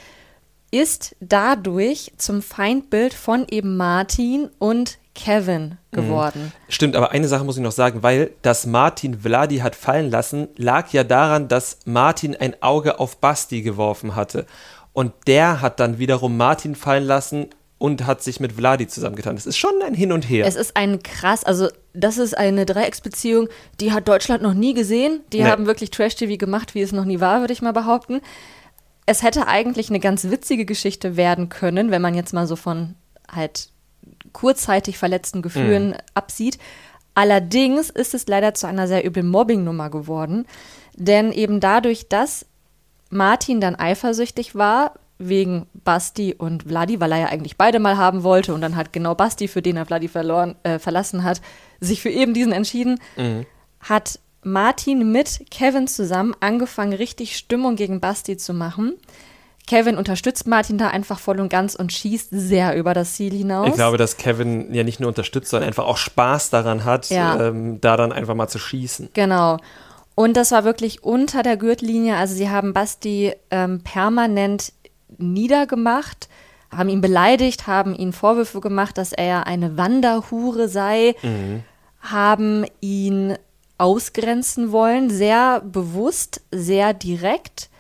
[0.70, 6.52] ist dadurch zum Feindbild von eben Martin und Kevin geworden.
[6.68, 10.48] Stimmt, aber eine Sache muss ich noch sagen, weil das Martin Vladi hat fallen lassen,
[10.56, 14.46] lag ja daran, dass Martin ein Auge auf Basti geworfen hatte.
[14.92, 19.36] Und der hat dann wiederum Martin fallen lassen und hat sich mit Vladi zusammengetan.
[19.36, 20.46] Das ist schon ein Hin und Her.
[20.46, 23.48] Es ist ein krass, also das ist eine Dreiecksbeziehung,
[23.80, 25.20] die hat Deutschland noch nie gesehen.
[25.32, 25.46] Die Nee.
[25.46, 28.20] haben wirklich Trash-TV gemacht, wie es noch nie war, würde ich mal behaupten.
[29.06, 32.94] Es hätte eigentlich eine ganz witzige Geschichte werden können, wenn man jetzt mal so von
[33.30, 33.68] halt
[34.32, 36.58] kurzzeitig verletzten Gefühlen absieht.
[37.14, 40.46] Allerdings ist es leider zu einer sehr üblen Mobbing-Nummer geworden.
[40.96, 42.46] Denn eben dadurch, dass
[43.10, 48.22] Martin dann eifersüchtig war, wegen Basti und Vladi, weil er ja eigentlich beide mal haben
[48.22, 51.40] wollte und dann hat genau Basti, für den er Vladi verloren, äh, verlassen hat,
[51.80, 52.98] sich für eben diesen entschieden,
[53.80, 58.94] hat Martin mit Kevin zusammen angefangen, richtig Stimmung gegen Basti zu machen.
[59.66, 63.68] Kevin unterstützt Martin da einfach voll und ganz und schießt sehr über das Ziel hinaus.
[63.68, 67.48] Ich glaube, dass Kevin ja nicht nur unterstützt, sondern einfach auch Spaß daran hat, Ja.
[67.48, 69.08] ähm, da dann einfach mal zu schießen.
[69.14, 69.56] Genau.
[70.14, 72.16] Und das war wirklich unter der Gürtellinie.
[72.16, 74.72] Also sie haben Basti ähm, permanent
[75.18, 76.28] niedergemacht,
[76.70, 81.14] haben ihn beleidigt, haben ihn Vorwürfe gemacht, dass er ja eine Wanderhure sei,
[82.00, 83.36] haben ihn
[83.78, 87.70] ausgrenzen wollen, sehr bewusst, sehr direkt.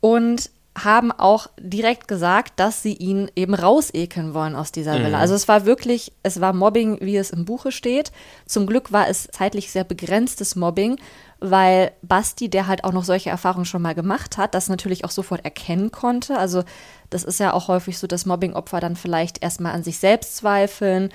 [0.00, 0.50] Und
[0.84, 5.18] haben auch direkt gesagt, dass sie ihn eben rausekeln wollen aus dieser Villa.
[5.18, 8.12] Also es war wirklich, es war Mobbing, wie es im Buche steht.
[8.46, 10.98] Zum Glück war es zeitlich sehr begrenztes Mobbing,
[11.40, 15.10] weil Basti, der halt auch noch solche Erfahrungen schon mal gemacht hat, das natürlich auch
[15.10, 16.38] sofort erkennen konnte.
[16.38, 16.64] Also
[17.10, 21.10] das ist ja auch häufig so, dass Mobbing-Opfer dann vielleicht erstmal an sich selbst zweifeln,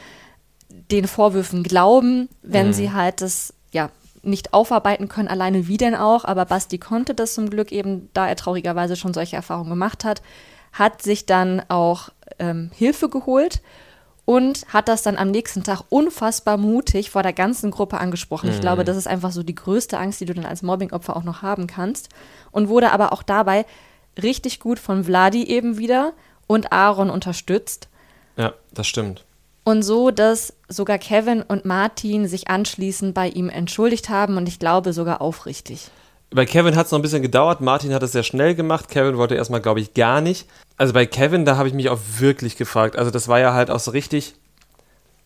[0.91, 3.53] den Vorwürfen glauben, wenn sie halt das
[4.23, 6.25] nicht aufarbeiten können, alleine wie denn auch.
[6.25, 10.21] Aber Basti konnte das zum Glück eben, da er traurigerweise schon solche Erfahrungen gemacht hat,
[10.71, 12.09] hat sich dann auch
[12.39, 13.61] ähm, Hilfe geholt
[14.25, 18.49] und hat das dann am nächsten Tag unfassbar mutig vor der ganzen Gruppe angesprochen.
[18.49, 21.23] Ich glaube, das ist einfach so die größte Angst, die du dann als Mobbingopfer auch
[21.23, 22.09] noch haben kannst.
[22.51, 23.65] Und wurde aber auch dabei
[24.21, 26.13] richtig gut von Vladi eben wieder
[26.47, 27.89] und Aaron unterstützt.
[28.37, 29.25] Ja, das stimmt.
[29.63, 34.59] Und so, dass sogar Kevin und Martin sich anschließend bei ihm entschuldigt haben und ich
[34.59, 35.89] glaube sogar aufrichtig.
[36.31, 37.61] Bei Kevin hat es noch ein bisschen gedauert.
[37.61, 38.89] Martin hat es sehr schnell gemacht.
[38.89, 40.47] Kevin wollte erstmal, glaube ich, gar nicht.
[40.77, 42.97] Also bei Kevin, da habe ich mich auch wirklich gefragt.
[42.97, 44.33] Also das war ja halt auch so richtig.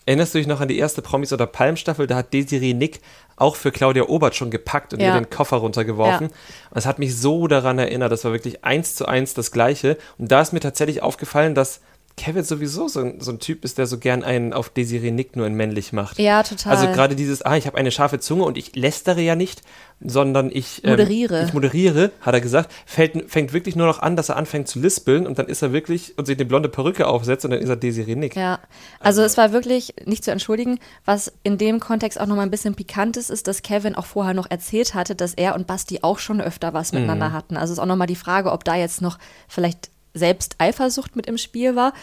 [0.05, 2.07] Erinnerst du dich noch an die erste Promis- oder Palmstaffel?
[2.07, 3.01] Da hat Desiree Nick
[3.37, 5.07] auch für Claudia Obert schon gepackt und Ja.
[5.15, 6.27] ihr den Koffer runtergeworfen.
[6.27, 6.35] Ja.
[6.71, 8.11] Und es hat mich so daran erinnert.
[8.11, 9.97] Das war wirklich eins zu eins das Gleiche.
[10.17, 11.81] Und da ist mir tatsächlich aufgefallen, dass
[12.17, 15.35] Kevin sowieso so ein, so ein Typ ist, der so gern einen auf Desiree Nick
[15.35, 16.17] nur in männlich macht.
[16.17, 16.75] Ja, total.
[16.75, 19.61] Also gerade dieses, ah, ich habe eine scharfe Zunge und ich lästere ja nicht,
[20.01, 21.43] sondern ich ähm, Moderiere.
[21.43, 22.71] Ich moderiere, hat er gesagt.
[22.87, 25.73] Fällt, fängt wirklich nur noch an, dass er anfängt zu lispeln und dann ist er
[25.73, 28.35] wirklich und sich eine blonde Perücke aufsetzt und dann ist er Desiree Nick.
[28.35, 28.59] Ja,
[28.99, 30.79] also es war wirklich nicht zu entschuldigen.
[31.05, 34.33] Was in dem Kontext auch nochmal ein bisschen pikant ist, ist, dass Kevin auch vorher
[34.33, 37.57] noch erzählt hatte, dass er und Basti auch schon öfter was miteinander hatten.
[37.57, 41.37] Also ist auch nochmal die Frage, ob da jetzt noch vielleicht selbst Eifersucht mit im
[41.37, 41.93] Spiel war.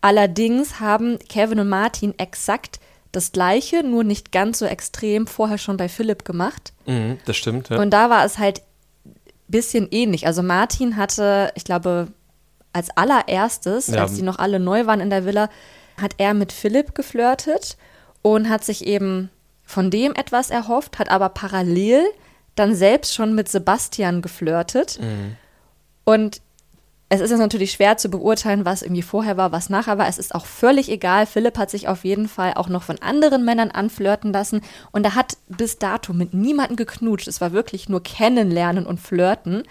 [0.00, 2.80] Allerdings haben Kevin und Martin exakt
[3.12, 6.72] das Gleiche, nur nicht ganz so extrem, vorher schon bei Philipp gemacht.
[6.86, 7.68] Mhm, das stimmt.
[7.68, 7.78] Ja.
[7.80, 8.62] Und da war es halt
[9.04, 9.14] ein
[9.48, 10.26] bisschen ähnlich.
[10.26, 12.08] Also Martin hatte, ich glaube,
[12.72, 14.02] als allererstes, Ja.
[14.02, 15.50] als die noch alle neu waren in der Villa,
[16.00, 17.76] hat er mit Philipp geflirtet
[18.22, 19.28] und hat sich eben
[19.64, 22.04] von dem etwas erhofft, hat aber parallel
[22.54, 24.98] dann selbst schon mit Sebastian geflirtet.
[26.04, 26.40] Und
[27.12, 30.06] es ist jetzt natürlich schwer zu beurteilen, was irgendwie vorher war, was nachher war.
[30.06, 31.26] Es ist auch völlig egal.
[31.26, 34.60] Philipp hat sich auf jeden Fall auch noch von anderen Männern anflirten lassen.
[34.92, 37.26] Und er hat bis dato mit niemandem geknutscht.
[37.26, 39.64] Es war wirklich nur kennenlernen und flirten.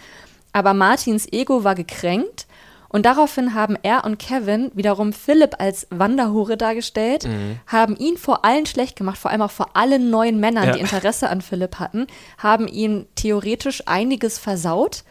[0.51, 2.45] Aber Martins Ego war gekränkt.
[2.89, 7.25] Und daraufhin haben er und Kevin wiederum Philipp als Wanderhure dargestellt,
[7.67, 10.71] haben ihn vor allen schlecht gemacht, vor allem auch vor allen neuen Männern, Ja.
[10.73, 12.07] die Interesse an Philipp hatten,
[12.39, 15.03] haben ihm theoretisch einiges versaut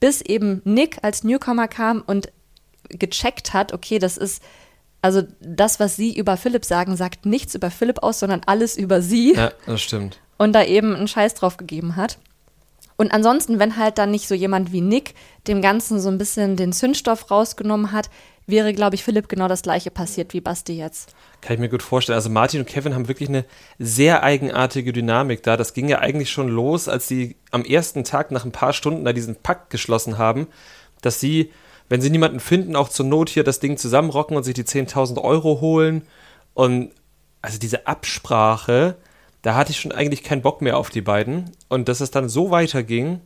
[0.00, 2.30] bis eben Nick als Newcomer kam und
[2.88, 4.42] gecheckt hat, okay, das ist,
[5.02, 9.02] also das, was sie über Philipp sagen, sagt nichts über Philipp aus, sondern alles über
[9.02, 10.20] sie ja, das stimmt.
[10.38, 12.18] und da eben einen Scheiß drauf gegeben hat.
[12.98, 15.14] Und ansonsten, wenn halt dann nicht so jemand wie Nick
[15.46, 18.10] dem Ganzen so ein bisschen den Zündstoff rausgenommen hat,
[18.48, 21.14] wäre, glaube ich, Philipp genau das gleiche passiert wie Basti jetzt.
[21.40, 22.16] Kann ich mir gut vorstellen.
[22.16, 23.44] Also Martin und Kevin haben wirklich eine
[23.78, 25.56] sehr eigenartige Dynamik da.
[25.56, 29.04] Das ging ja eigentlich schon los, als sie am ersten Tag nach ein paar Stunden
[29.04, 30.48] da diesen Pakt geschlossen haben,
[31.00, 31.52] dass sie,
[31.88, 35.22] wenn sie niemanden finden, auch zur Not hier das Ding zusammenrocken und sich die 10.000
[35.22, 36.02] Euro holen.
[36.54, 36.90] Und
[37.42, 38.96] also diese Absprache,
[39.48, 41.50] da hatte ich schon eigentlich keinen Bock mehr auf die beiden.
[41.70, 43.20] Und dass es dann so weiterging,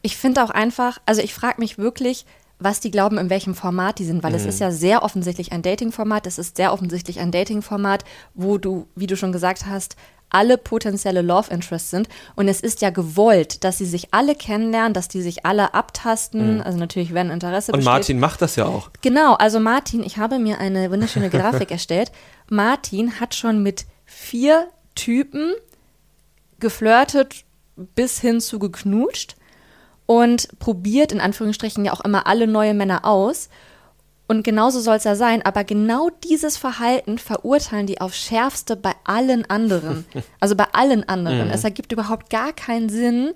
[0.00, 2.24] Ich finde auch einfach, also ich frage mich wirklich,
[2.60, 5.62] was die glauben, in welchem Format die sind, weil es ist ja sehr offensichtlich ein
[5.62, 9.96] Dating-Format, es ist sehr offensichtlich ein Dating-Format, wo du, wie du schon gesagt hast,
[10.30, 14.92] alle potenzielle Love Interests sind und es ist ja gewollt, dass sie sich alle kennenlernen,
[14.92, 17.92] dass die sich alle abtasten, also natürlich wenn Interesse und besteht.
[17.92, 18.90] Martin macht das ja auch.
[19.02, 22.12] Genau, also Martin, ich habe mir eine wunderschöne Grafik erstellt.
[22.48, 25.54] Martin hat schon mit vier Typen
[26.58, 27.44] geflirtet
[27.76, 29.36] bis hin zu geknutscht
[30.06, 33.48] und probiert in Anführungsstrichen ja auch immer alle neue Männer aus.
[34.28, 38.92] Und genauso soll es ja sein, aber genau dieses Verhalten verurteilen die aufs Schärfste bei
[39.04, 40.04] allen anderen.
[40.40, 41.50] Also bei allen anderen.
[41.50, 43.34] Es ergibt überhaupt gar keinen Sinn.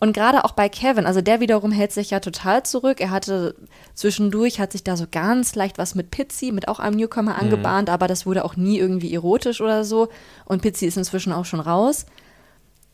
[0.00, 3.00] Und gerade auch bei Kevin, also der wiederum hält sich ja total zurück.
[3.02, 3.54] Er hatte
[3.94, 7.90] zwischendurch, hat sich da so ganz leicht was mit Pizzi, mit auch einem Newcomer angebahnt,
[7.90, 10.08] aber das wurde auch nie irgendwie erotisch oder so.
[10.46, 12.06] Und Pizzi ist inzwischen auch schon raus.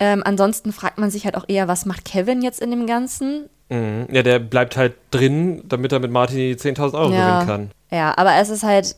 [0.00, 3.48] Ähm, ansonsten fragt man sich halt auch eher, was macht Kevin jetzt in dem Ganzen?
[3.68, 4.08] Mhm.
[4.10, 7.38] Ja, der bleibt halt drin, damit er mit Martin die 10.000 Euro Ja.
[7.38, 7.70] gewinnen kann.
[7.92, 8.96] Ja, aber es ist halt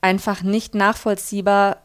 [0.00, 1.78] einfach nicht nachvollziehbar,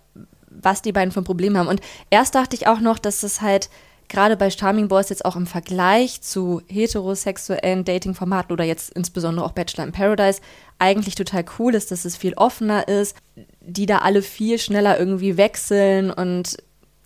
[0.49, 1.67] was die beiden für ein Problem haben.
[1.67, 3.69] Und erst dachte ich auch noch, dass es halt
[4.11, 9.53] gerade bei Charming Boys jetzt auch im Vergleich zu heterosexuellen Dating-Formaten oder jetzt insbesondere auch
[9.53, 10.41] Bachelor in Paradise
[10.77, 13.15] eigentlich total cool ist, dass es viel offener ist,
[13.61, 16.57] die da alle viel schneller irgendwie wechseln und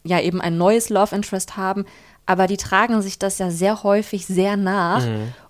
[0.03, 1.85] ja eben ein neues Love Interest haben.
[2.25, 5.03] Aber die tragen sich das ja sehr häufig sehr nach.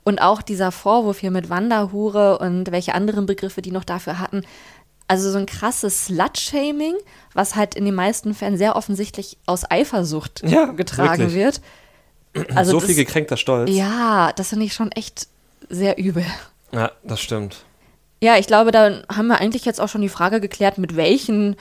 [0.03, 4.41] Und auch dieser Vorwurf hier mit Wanderhure und welche anderen Begriffe die noch dafür hatten.
[5.07, 6.95] Also so ein krasses Slut-Shaming,
[7.33, 11.35] was halt in den meisten Fällen sehr offensichtlich aus Eifersucht Ja, getragen wirklich.
[11.35, 11.61] wird.
[12.53, 13.69] Also so das, viel gekränkter Stolz.
[13.71, 15.27] Ja, das finde ich schon echt
[15.69, 16.25] sehr übel.
[16.73, 17.63] ja, das stimmt.
[18.21, 21.55] Ja, ich glaube, da haben wir eigentlich jetzt auch schon die Frage geklärt, mit welchen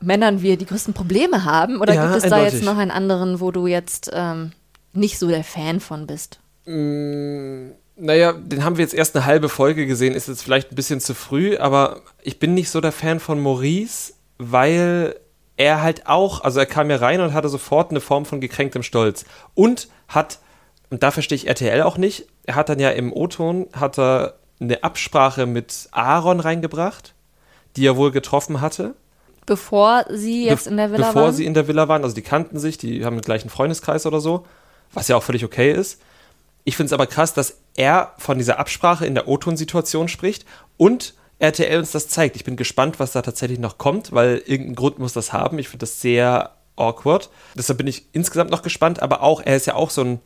[0.00, 1.80] Männern wir die größten Probleme haben.
[1.80, 2.60] Oder Ja, gibt es da eindeutig.
[2.60, 4.52] jetzt noch einen anderen, wo du jetzt ähm,
[4.92, 6.38] nicht so der Fan von bist?
[7.96, 11.00] Naja, den haben wir jetzt erst eine halbe Folge gesehen, ist jetzt vielleicht ein bisschen
[11.00, 15.14] zu früh, aber ich bin nicht so der Fan von Maurice, weil
[15.56, 18.82] er halt auch, also er kam ja rein und hatte sofort eine Form von gekränktem
[18.82, 20.40] Stolz und hat,
[20.90, 24.34] und da verstehe ich RTL auch nicht, er hat dann ja im O-Ton, hat er
[24.60, 27.14] eine Absprache mit Aaron reingebracht,
[27.76, 28.94] die er wohl getroffen hatte.
[29.46, 31.34] Bevor sie jetzt Be- in der Villa Bevor waren?
[31.34, 34.20] sie in der Villa waren, also die kannten sich, die haben den gleichen Freundeskreis oder
[34.20, 34.46] so,
[34.92, 36.00] was ja auch völlig okay ist.
[36.64, 40.46] Ich finde es aber krass, dass er von dieser Absprache in der O-Ton-Situation spricht
[40.76, 42.36] und RTL uns das zeigt.
[42.36, 45.58] Ich bin gespannt, was da tatsächlich noch kommt, weil irgendein Grund muss das haben.
[45.58, 47.28] Ich finde das sehr awkward.
[47.54, 50.20] Deshalb bin ich insgesamt noch gespannt, aber auch, er ist ja auch so ein,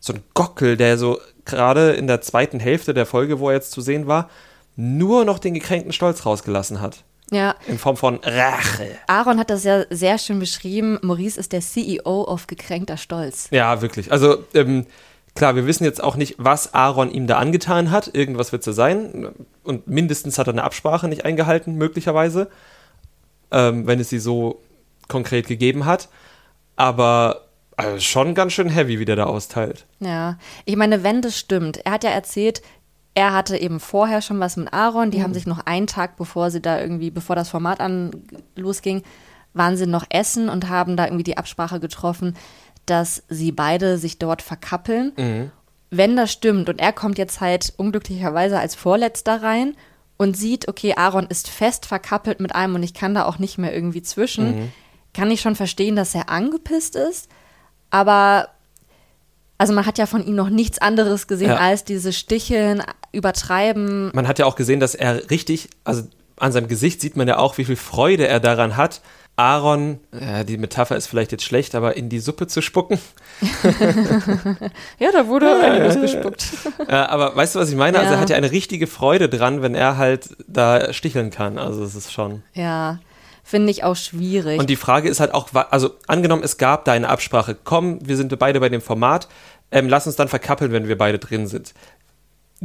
[0.00, 3.70] so ein Gockel, der so gerade in der zweiten Hälfte der Folge, wo er jetzt
[3.70, 4.28] zu sehen war,
[4.76, 7.04] nur noch den gekränkten Stolz rausgelassen hat.
[7.30, 8.98] ja, In Form von Rache.
[9.06, 10.98] Aaron hat das ja sehr schön beschrieben.
[11.02, 13.48] Maurice ist der CEO auf gekränkter Stolz.
[13.50, 14.10] Ja, wirklich.
[14.10, 14.86] Also, ähm,
[15.34, 18.14] klar, wir wissen jetzt auch nicht, was Aaron ihm da angetan hat.
[18.14, 19.28] Irgendwas wird es sein.
[19.62, 22.48] Und mindestens hat er eine Absprache nicht eingehalten, möglicherweise.
[23.50, 24.60] Ähm, wenn es sie so
[25.08, 26.08] konkret gegeben hat.
[26.76, 27.42] Aber
[27.76, 29.86] also schon ganz schön heavy, wie der da austeilt.
[30.00, 32.62] Ja, ich meine, wenn das stimmt, er hat ja erzählt,
[33.14, 36.50] er hatte eben vorher schon was mit Aaron, die haben sich noch einen Tag, bevor
[36.50, 38.10] sie da irgendwie, bevor das Format an
[38.56, 39.02] losging,
[39.52, 42.34] waren sie noch essen und haben da irgendwie die Absprache getroffen,
[42.86, 45.50] dass sie beide sich dort verkappeln.
[45.90, 49.76] Wenn das stimmt und er kommt jetzt halt unglücklicherweise als Vorletzter rein
[50.16, 53.58] und sieht, okay, Aaron ist fest verkappelt mit einem und ich kann da auch nicht
[53.58, 54.72] mehr irgendwie zwischen,
[55.12, 57.28] kann ich schon verstehen, dass er angepisst ist.
[57.90, 58.48] Aber
[59.56, 61.56] also man hat ja von ihm noch nichts anderes gesehen Ja.
[61.58, 64.10] als diese Sticheln, Übertreiben.
[64.12, 66.02] Man hat ja auch gesehen, dass er richtig, also
[66.36, 69.00] an seinem Gesicht sieht man ja auch, wie viel Freude er daran hat,
[69.36, 72.98] Aaron, ja, die Metapher ist vielleicht jetzt schlecht, aber in die Suppe zu spucken.
[74.98, 76.46] Ja, da wurde einiges gespuckt.
[76.88, 77.98] Äh, aber weißt du, was ich meine?
[77.98, 78.16] Also Ja.
[78.16, 81.58] er hat ja eine richtige Freude dran, wenn er halt da sticheln kann.
[81.58, 82.42] Also es ist schon.
[82.54, 83.00] Ja,
[83.42, 84.60] finde ich auch schwierig.
[84.60, 88.16] Und die Frage ist halt auch, also angenommen, es gab da eine Absprache, komm, wir
[88.16, 89.28] sind beide bei dem Format,
[89.72, 91.74] ähm, lass uns dann verkappeln, wenn wir beide drin sind.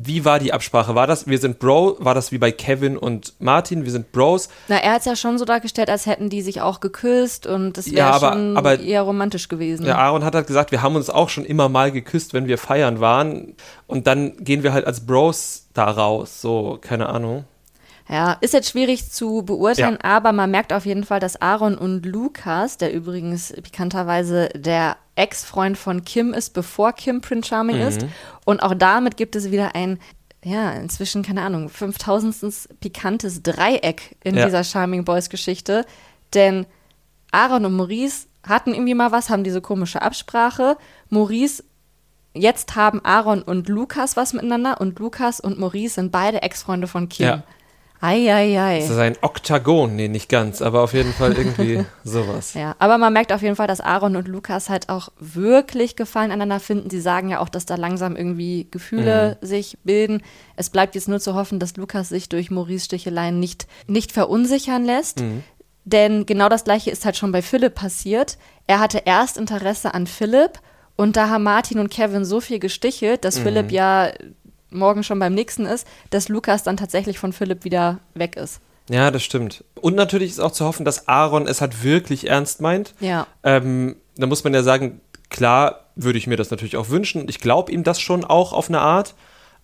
[0.01, 0.95] Wie war die Absprache?
[0.95, 4.47] War das, wir sind Bro, war das wie bei Kevin und Martin, wir sind Bros?
[4.69, 7.77] Na, er hat es ja schon so dargestellt, als hätten die sich auch geküsst und
[7.77, 9.85] es wäre Ja, aber- schon aber- eher romantisch gewesen.
[9.85, 12.57] Ja, Aaron hat halt gesagt, wir haben uns auch schon immer mal geküsst, wenn wir
[12.57, 13.55] feiern waren.
[13.88, 16.39] Und dann gehen wir halt als Bros da raus.
[16.39, 17.43] So, keine Ahnung.
[18.07, 20.09] Ja, ist jetzt schwierig zu beurteilen, Ja.
[20.17, 25.77] aber man merkt auf jeden Fall, dass Aaron und Lukas, der übrigens pikanterweise der Ex-Freund
[25.77, 27.82] von Kim ist, bevor Kim Prince Charming Mhm.
[27.88, 28.05] ist.
[28.45, 29.99] Und auch damit gibt es wieder ein,
[30.43, 32.69] ja, inzwischen, keine Ahnung, 5000.
[32.79, 34.45] pikantes Dreieck in Ja.
[34.45, 35.86] dieser Charming Boys Geschichte.
[36.34, 36.65] Denn
[37.32, 40.77] Aaron und Maurice hatten irgendwie mal was, haben diese komische Absprache.
[41.10, 41.63] Maurice
[42.36, 47.10] Jetzt haben Aaron und Lukas was miteinander und Lukas und Maurice sind beide Ex-Freunde von
[47.10, 47.25] Kim.
[47.25, 47.43] Ja.
[48.01, 48.79] Eieiei.
[48.79, 49.95] Das ist ein Oktagon.
[49.95, 52.53] Nee, nicht ganz, aber auf jeden Fall irgendwie sowas.
[52.53, 56.31] Ja, aber man merkt auf jeden Fall, dass Aaron und Lukas halt auch wirklich Gefallen
[56.31, 56.89] aneinander finden.
[56.89, 60.21] Sie sagen ja auch, dass da langsam irgendwie Gefühle sich bilden.
[60.55, 64.85] Es bleibt jetzt nur zu hoffen, dass Lukas sich durch Maurice Sticheleien nicht, nicht verunsichern
[64.85, 65.21] lässt.
[65.83, 68.38] Denn genau das gleiche ist halt schon bei Philipp passiert.
[68.67, 70.59] Er hatte erst Interesse an Philipp
[70.95, 74.09] und da haben Martin und Kevin so viel gestichelt, dass Philipp ja
[74.71, 78.62] morgen schon beim nächsten ist, dass Lukas dann tatsächlich von Philipp wieder weg ist.
[78.89, 79.63] Ja, das stimmt.
[79.75, 82.95] Und natürlich ist auch zu hoffen, dass Aaron es halt wirklich ernst meint.
[82.99, 83.27] Ja.
[83.43, 87.29] Ähm, da muss man ja sagen, klar würde ich mir das natürlich auch wünschen.
[87.29, 89.13] Ich glaube ihm das schon auch auf eine Art.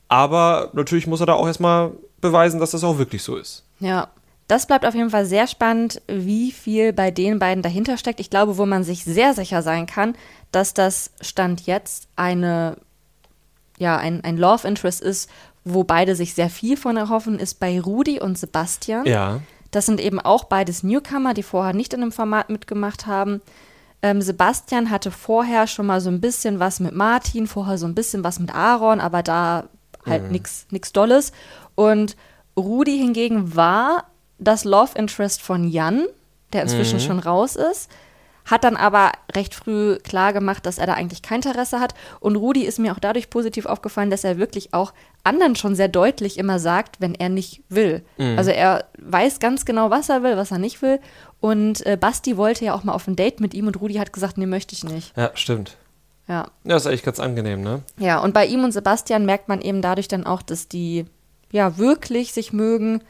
[0.08, 1.92] Aber natürlich muss er da auch erstmal
[2.22, 3.64] beweisen, dass das auch wirklich so ist.
[3.80, 4.10] Ja,
[4.48, 8.20] das bleibt auf jeden Fall sehr spannend, wie viel bei den beiden dahinter steckt.
[8.20, 10.16] Ich glaube, wo man sich sehr sicher sein kann,
[10.52, 12.78] dass das Stand jetzt eine
[13.78, 15.30] ja ein, ein Love Interest ist,
[15.64, 19.06] wo beide sich sehr viel von erhoffen, ist bei Rudi und Sebastian.
[19.06, 19.42] Ja.
[19.72, 23.42] Das sind eben auch beides Newcomer, die vorher nicht in einem Format mitgemacht haben.
[24.02, 27.96] Ähm, Sebastian hatte vorher schon mal so ein bisschen was mit Martin, vorher so ein
[27.96, 29.66] bisschen was mit Aaron, aber da
[30.06, 30.40] halt Mhm.
[30.70, 31.32] nichts Dolles.
[31.74, 32.16] Und
[32.56, 34.06] Rudi hingegen war
[34.38, 36.06] das Love Interest von Jan,
[36.54, 37.04] der inzwischen Mhm.
[37.04, 37.90] schon raus ist.
[38.46, 41.96] Hat dann aber recht früh klar gemacht, dass er da eigentlich kein Interesse hat.
[42.20, 45.88] Und Rudi ist mir auch dadurch positiv aufgefallen, dass er wirklich auch anderen schon sehr
[45.88, 48.04] deutlich immer sagt, wenn er nicht will.
[48.18, 48.38] Mhm.
[48.38, 51.00] Also er weiß ganz genau, was er will, was er nicht will.
[51.40, 54.14] Und äh, Basti wollte ja auch mal auf ein Date mit ihm und Rudi hat
[54.14, 55.16] gesagt, nee, möchte ich nicht.
[55.18, 55.78] Ja, stimmt.
[56.28, 56.48] Ja.
[56.64, 57.82] Ja, ist eigentlich ganz angenehm, ne?
[58.00, 61.06] Ja, und bei ihm und Sebastian merkt man eben dadurch dann auch, dass die
[61.52, 63.02] ja wirklich sich mögen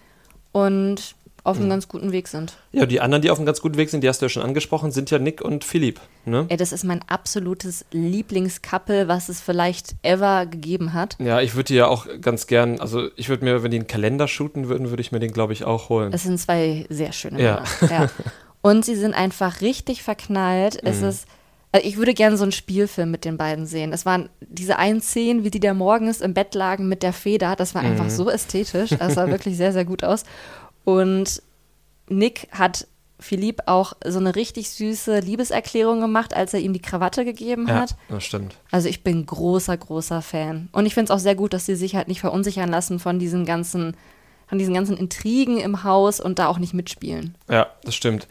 [0.51, 2.53] und auf einem ganz guten Weg sind.
[2.73, 4.43] Ja, die anderen, die auf einem ganz guten Weg sind, die hast du ja schon
[4.43, 6.45] angesprochen, sind ja Nick und Philipp, ne?
[6.49, 11.15] Ey, das ist mein absolutes Lieblingscouple, was es vielleicht ever gegeben hat.
[11.19, 13.87] Ja, ich würde die ja auch ganz gern, also ich würde mir, wenn die einen
[13.87, 16.11] Kalender shooten würden, würde ich mir den, glaube ich, auch holen.
[16.13, 17.63] Es sind zwei sehr schöne Ja.
[17.79, 17.91] Männer.
[17.93, 18.09] Ja.
[18.61, 20.79] Und sie sind einfach richtig verknallt.
[20.83, 21.07] Es Mhm.
[21.09, 21.27] ist,
[21.71, 23.93] also ich würde gerne so einen Spielfilm mit den beiden sehen.
[23.93, 27.55] Es waren diese einen Szenen, wie die da morgens im Bett lagen mit der Feder.
[27.55, 27.91] Das war Mhm.
[27.91, 28.89] einfach so ästhetisch.
[28.97, 30.23] Das sah wirklich sehr, sehr gut aus.
[30.85, 31.41] Und
[32.07, 32.87] Nick hat
[33.19, 37.75] Philipp auch so eine richtig süße Liebeserklärung gemacht, als er ihm die Krawatte gegeben ja,
[37.75, 37.95] hat.
[38.09, 38.55] das stimmt.
[38.71, 40.69] Also ich bin großer, großer Fan.
[40.71, 43.17] Und ich finde es auch sehr gut, dass sie sich halt nicht verunsichern lassen von
[43.17, 43.95] diesen ganzen,
[44.47, 47.35] von diesen ganzen Intrigen im Haus und da auch nicht mitspielen.
[47.49, 48.27] Ja, das stimmt.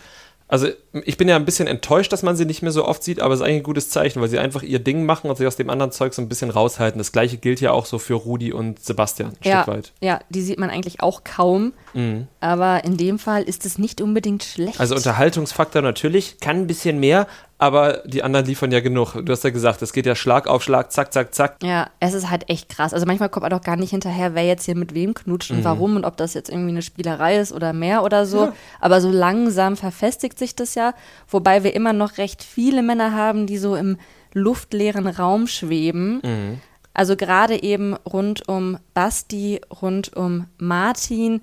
[0.55, 0.69] Also
[1.05, 3.35] ich bin ja ein bisschen enttäuscht, dass man sie nicht mehr so oft sieht, aber
[3.35, 5.57] es ist eigentlich ein gutes Zeichen, weil sie einfach ihr Ding machen und sich aus
[5.57, 6.99] dem anderen Zeug so ein bisschen raushalten.
[6.99, 9.93] Das gleiche gilt ja auch so für Rudi und Sebastian ein ja, Stück weit.
[10.01, 11.73] ja, die sieht man eigentlich auch kaum.
[11.93, 12.29] Mhm.
[12.39, 14.79] Aber in dem Fall ist es nicht unbedingt schlecht.
[14.79, 17.27] Also Unterhaltungsfaktor natürlich, kann ein bisschen mehr,
[17.59, 19.15] aber die anderen liefern ja genug.
[19.25, 21.57] Du hast ja gesagt, es geht ja Schlag auf Schlag, zack, zack, zack.
[21.63, 22.93] ja, es ist halt echt krass.
[22.93, 25.59] Also manchmal kommt man doch gar nicht hinterher, wer jetzt hier mit wem knutscht Mhm.
[25.59, 28.53] und warum und ob das jetzt irgendwie eine Spielerei ist oder mehr oder so.
[28.81, 30.95] Aber so langsam verfestigt sich das ja.
[31.29, 33.99] Wobei wir immer noch recht viele Männer haben, die so im
[34.35, 36.21] luftleeren Raum schweben.
[36.25, 36.61] Mhm.
[36.93, 41.41] Also gerade eben rund um Basti, rund um Martin,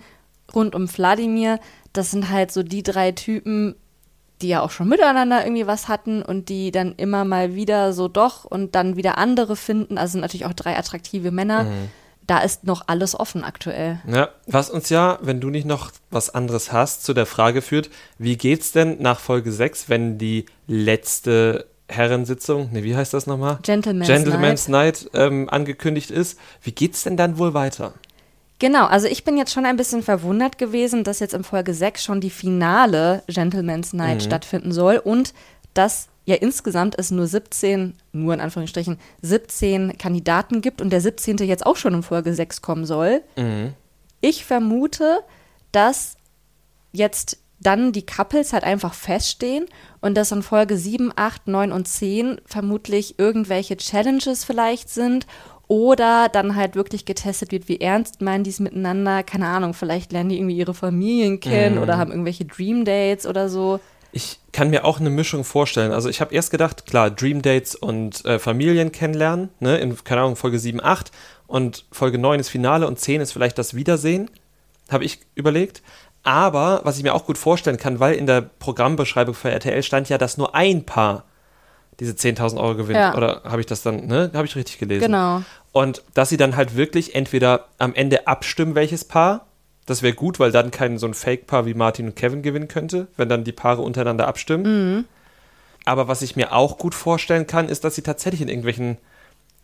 [0.53, 1.59] rund um Wladimir.
[1.93, 3.75] Das sind halt so die drei Typen,
[4.41, 8.07] die ja auch schon miteinander irgendwie was hatten und die dann immer mal wieder so
[8.07, 9.97] doch und dann wieder andere finden.
[9.97, 11.65] Also sind natürlich auch drei attraktive Männer.
[12.27, 13.99] Da ist noch alles offen aktuell.
[14.07, 17.89] Ja, was uns ja, wenn du nicht noch was anderes hast, zu der Frage führt,
[18.17, 23.59] wie geht's denn nach Folge 6, wenn die letzte Herrensitzung, ne, wie heißt das nochmal?
[23.63, 26.39] Gentleman's, Gentleman's Night, ähm, angekündigt ist.
[26.61, 27.93] Wie geht's denn dann wohl weiter?
[28.61, 32.03] Genau, also ich bin jetzt schon ein bisschen verwundert gewesen, dass jetzt in Folge 6
[32.03, 35.33] schon die finale Gentleman's Night stattfinden soll und
[35.73, 41.37] dass ja insgesamt es nur 17, nur in Anführungsstrichen, 17 Kandidaten gibt und der 17.
[41.37, 43.23] jetzt auch schon in Folge 6 kommen soll.
[44.21, 45.21] Ich vermute,
[45.71, 46.15] dass
[46.91, 49.65] jetzt dann die Couples halt einfach feststehen
[50.01, 55.25] und dass in Folge 7, 8, 9 und 10 vermutlich irgendwelche Challenges vielleicht sind
[55.71, 59.23] oder dann halt wirklich getestet wird, wie ernst meinen die es miteinander.
[59.23, 63.47] Keine Ahnung, vielleicht lernen die irgendwie ihre Familien kennen oder haben irgendwelche Dream Dates oder
[63.47, 63.79] so.
[64.11, 65.93] Ich kann mir auch eine Mischung vorstellen.
[65.93, 70.19] Also ich habe erst gedacht, klar, Dream Dates und äh, Familien kennenlernen, ne, in, keine
[70.19, 71.09] Ahnung, Folge 7, 8
[71.47, 74.29] und Folge 9 ist Finale und 10 ist vielleicht das Wiedersehen,
[74.89, 75.83] habe ich überlegt.
[76.23, 80.09] Aber was ich mir auch gut vorstellen kann, weil in der Programmbeschreibung für RTL stand
[80.09, 81.23] ja, dass nur ein Paar
[82.01, 82.97] diese 10.000 Euro gewinnt.
[82.97, 83.15] Ja.
[83.15, 85.05] Oder habe ich das dann, ne, habe ich richtig gelesen.
[85.05, 85.43] Genau.
[85.71, 89.45] Und dass sie dann halt wirklich entweder am Ende abstimmen, welches Paar.
[89.85, 93.07] Das wäre gut, weil dann kein so ein Fake-Paar wie Martin und Kevin gewinnen könnte,
[93.17, 95.05] wenn dann die Paare untereinander abstimmen.
[95.85, 98.97] Aber was ich mir auch gut vorstellen kann, ist, dass sie tatsächlich in irgendwelchen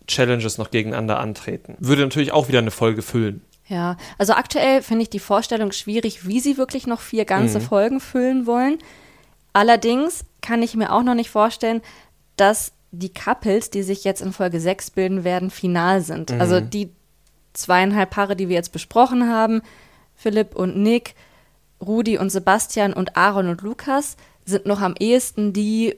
[0.07, 1.75] Challenges noch gegeneinander antreten.
[1.79, 3.41] Würde natürlich auch wieder eine Folge füllen.
[3.67, 7.99] Ja, also aktuell finde ich die Vorstellung schwierig, wie sie wirklich noch vier ganze Folgen
[7.99, 8.77] füllen wollen.
[9.53, 11.81] Allerdings kann ich mir auch noch nicht vorstellen,
[12.37, 16.31] dass die Couples, die sich jetzt in Folge 6 bilden werden, final sind.
[16.31, 16.89] Also die
[17.53, 19.61] zweieinhalb Paare, die wir jetzt besprochen haben,
[20.15, 21.15] Philipp und Nick,
[21.81, 25.95] Rudi und Sebastian und Aaron und Lukas, sind noch am ehesten die,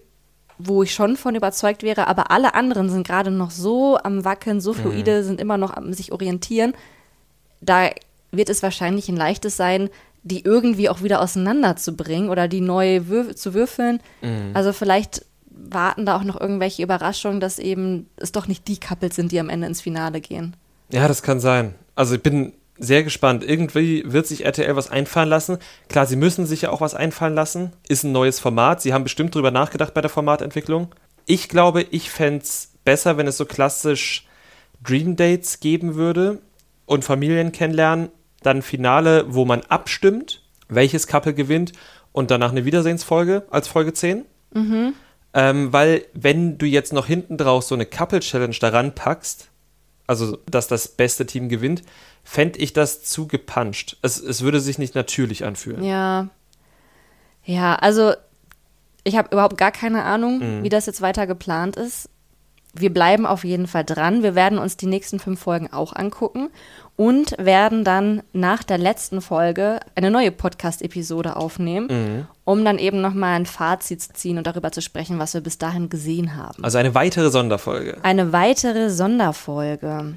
[0.58, 4.60] wo ich schon von überzeugt wäre, aber alle anderen sind gerade noch so am Wackeln,
[4.60, 6.74] so fluide, sind immer noch am sich orientieren.
[7.62, 7.90] Da
[8.32, 9.90] wird es wahrscheinlich ein leichtes sein,
[10.24, 14.02] die irgendwie auch wieder auseinanderzubringen oder die neu würf zu würfeln.
[14.54, 15.26] Also vielleicht
[15.70, 19.40] warten da auch noch irgendwelche Überraschungen, dass eben es doch nicht die Couples sind, die
[19.40, 20.56] am Ende ins Finale gehen.
[20.92, 21.76] Ja, das kann sein.
[21.96, 23.44] Also ich bin sehr gespannt.
[23.44, 25.58] Irgendwie wird sich RTL was einfallen lassen.
[25.90, 27.74] Klar, sie müssen sich ja auch was einfallen lassen.
[27.88, 28.82] Ist ein neues Format.
[28.82, 30.88] Sie haben bestimmt drüber nachgedacht bei der Formatentwicklung.
[31.26, 34.26] Ich glaube, ich fände es besser, wenn es so klassisch
[34.84, 36.40] Dream Dates geben würde
[36.86, 38.10] und Familien kennenlernen,
[38.42, 41.74] dann Finale, wo man abstimmt, welches Couple gewinnt
[42.14, 44.26] und danach eine Wiedersehensfolge als Folge 10.
[44.54, 44.94] Mhm.
[45.34, 49.50] Ähm, weil wenn du jetzt noch hinten drauf so eine Couple-Challenge daran packst,
[50.08, 51.84] also dass das beste Team gewinnt,
[52.24, 53.98] fände ich das zu gepuncht.
[54.02, 55.84] Es, es würde sich nicht natürlich anfühlen.
[55.84, 56.30] Ja.
[57.46, 58.14] Ja, also
[59.04, 60.64] ich habe überhaupt gar keine Ahnung, Mhm.
[60.64, 62.10] wie das jetzt weiter geplant ist.
[62.74, 64.22] Wir bleiben auf jeden Fall dran.
[64.22, 66.50] Wir werden uns die nächsten fünf Folgen auch angucken
[66.96, 72.28] und werden dann nach der letzten Folge eine neue Podcast-Episode aufnehmen, Mhm.
[72.46, 75.58] um dann eben nochmal ein Fazit zu ziehen und darüber zu sprechen, was wir bis
[75.58, 76.64] dahin gesehen haben.
[76.64, 77.98] Also eine weitere Sonderfolge.
[78.04, 80.14] Eine weitere Sonderfolge.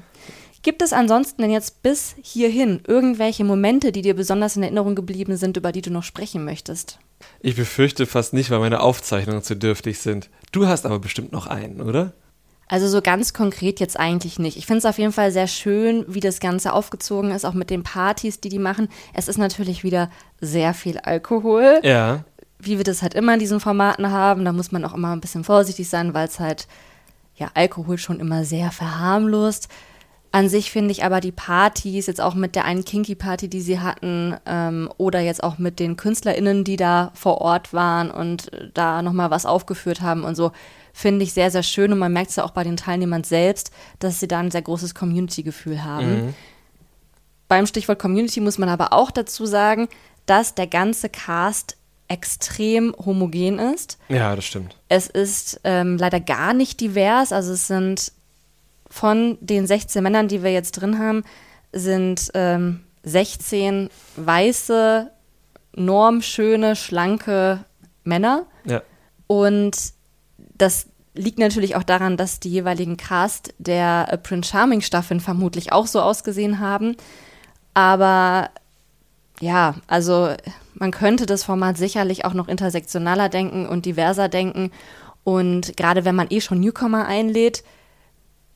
[0.61, 5.35] Gibt es ansonsten denn jetzt bis hierhin irgendwelche Momente, die dir besonders in Erinnerung geblieben
[5.37, 6.99] sind, über die du noch sprechen möchtest?
[7.41, 10.29] Ich befürchte fast nicht, weil meine Aufzeichnungen zu dürftig sind.
[10.51, 12.13] Du hast aber bestimmt noch einen, oder?
[12.67, 14.57] Also so ganz konkret jetzt eigentlich nicht.
[14.57, 17.69] Ich finde es auf jeden Fall sehr schön, wie das Ganze aufgezogen ist, auch mit
[17.69, 18.87] den Partys, die die machen.
[19.13, 20.09] Es ist natürlich wieder
[20.39, 22.23] sehr viel Alkohol, Ja.
[22.59, 24.45] wie wir das halt immer in diesen Formaten haben.
[24.45, 26.67] Da muss man auch immer ein bisschen vorsichtig sein, weil es halt,
[27.35, 29.67] ja, Alkohol schon immer sehr verharmlost.
[30.31, 33.79] An sich finde ich aber die Partys, jetzt auch mit der einen Kinky-Party, die sie
[33.81, 39.03] hatten, ähm, oder jetzt auch mit den KünstlerInnen, die da vor Ort waren und da
[39.03, 40.51] nochmal was aufgeführt haben und so,
[40.93, 41.91] finde ich sehr, sehr schön.
[41.91, 44.61] Und man merkt es ja auch bei den Teilnehmern selbst, dass sie da ein sehr
[44.61, 46.35] großes Community-Gefühl haben.
[47.47, 49.89] Beim Stichwort Community muss man aber auch dazu sagen,
[50.25, 51.77] dass der ganze Cast
[52.07, 53.97] extrem homogen ist.
[54.07, 54.77] Ja, das stimmt.
[54.87, 57.31] Es ist ähm, leider gar nicht divers.
[57.31, 58.11] Also es sind
[58.89, 61.23] von den 16 Männern, die wir jetzt drin haben,
[61.71, 65.11] sind ähm, 16 weiße,
[65.75, 67.65] normschöne, schlanke
[68.03, 68.45] Männer.
[68.65, 68.83] Ja.
[69.27, 69.93] Und
[70.57, 75.71] das liegt natürlich auch daran, dass die jeweiligen Cast der äh, Prince Charming Staffeln vermutlich
[75.71, 76.95] auch so ausgesehen haben.
[77.73, 78.49] Aber
[79.39, 80.33] ja, also
[80.73, 84.71] man könnte das Format sicherlich auch noch intersektionaler denken und diverser denken.
[85.23, 87.63] Und gerade wenn man eh schon Newcomer einlädt,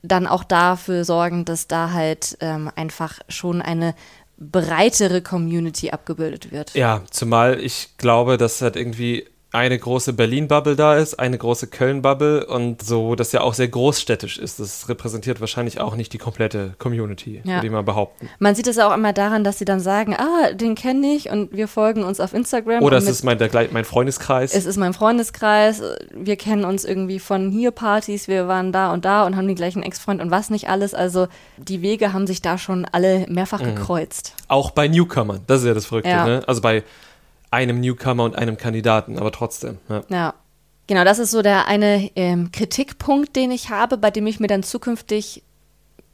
[0.02, 3.96] dann auch dafür sorgen, dass da halt ähm, einfach schon eine
[4.38, 6.74] breitere Community abgebildet wird.
[6.74, 9.28] Ja, zumal ich glaube, dass halt irgendwie
[9.58, 14.38] eine große Berlin-Bubble da ist, eine große Köln-Bubble und so, das ja auch sehr großstädtisch
[14.38, 14.60] ist.
[14.60, 17.56] Das repräsentiert wahrscheinlich auch nicht die komplette Community, Ja.
[17.56, 18.30] würde ich mal behaupten.
[18.40, 21.30] Man sieht es ja auch immer daran, dass sie dann sagen, ah, den kenne ich
[21.30, 22.84] und wir folgen uns auf Instagram.
[22.84, 24.54] Oder und es ist mein, der, mein Freundeskreis.
[24.54, 25.82] es ist mein Freundeskreis,
[26.14, 29.56] wir kennen uns irgendwie von hier Partys, wir waren da und da und haben den
[29.56, 30.94] gleichen Ex-Freund und was nicht alles.
[30.94, 31.28] Also
[31.58, 34.34] die Wege haben sich da schon alle mehrfach gekreuzt.
[34.48, 36.26] auch bei Newcomern, das ist ja das Verrückte, Ja.
[36.26, 36.44] ne?
[36.48, 36.84] Also bei
[37.52, 39.78] einem Newcomer und einem Kandidaten, aber trotzdem.
[39.90, 40.04] Ja.
[40.10, 40.34] Ja.
[40.88, 44.48] Genau, das ist so der eine ähm, Kritikpunkt, den ich habe, bei dem ich mir
[44.48, 45.44] dann zukünftig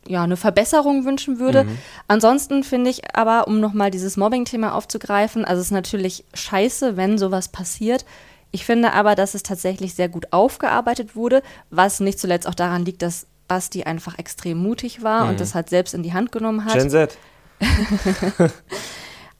[0.07, 1.65] ja, eine Verbesserung wünschen würde.
[2.07, 7.17] Ansonsten finde ich aber, um nochmal dieses Mobbing-Thema aufzugreifen, also es ist natürlich scheiße, wenn
[7.17, 8.03] sowas passiert.
[8.51, 12.83] Ich finde aber, dass es tatsächlich sehr gut aufgearbeitet wurde, was nicht zuletzt auch daran
[12.83, 16.65] liegt, dass Basti einfach extrem mutig war und das halt selbst in die Hand genommen
[16.65, 16.73] hat.
[16.73, 17.17] Gen Z.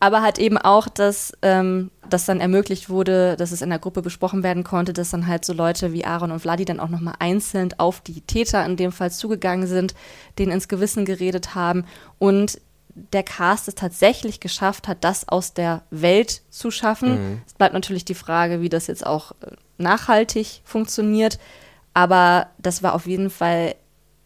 [0.04, 4.02] aber halt eben auch, dass ähm, das dann ermöglicht wurde, dass es in der Gruppe
[4.02, 7.16] besprochen werden konnte, dass dann halt so Leute wie Aaron und Vladi dann auch nochmal
[7.20, 9.96] einzeln auf die Täter in dem Fall zugegangen sind,
[10.38, 11.86] denen ins Gewissen geredet haben.
[12.20, 17.42] Und der Cast es tatsächlich geschafft hat, das aus der Welt zu schaffen.
[17.48, 21.40] Es bleibt natürlich die Frage, wie das jetzt auch äh, nachhaltig funktioniert,
[21.94, 23.76] aber das war auf jeden Fall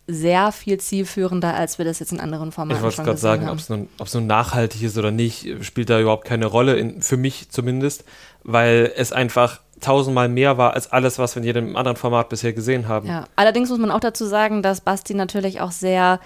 [0.08, 3.30] sehr viel zielführender, als wir das jetzt in anderen Formaten Ich wollte schon gerade gesehen
[3.30, 3.54] sagen, haben.
[3.54, 3.90] ob es nun,
[4.22, 8.06] nun nachhaltig ist oder nicht, spielt da überhaupt keine Rolle, in, für mich zumindest,
[8.44, 12.54] weil es einfach tausendmal mehr war als alles, was wir in jedem anderen Format bisher
[12.54, 13.08] gesehen haben.
[13.08, 16.20] Ja, allerdings muss man auch dazu sagen, dass Basti natürlich auch sehr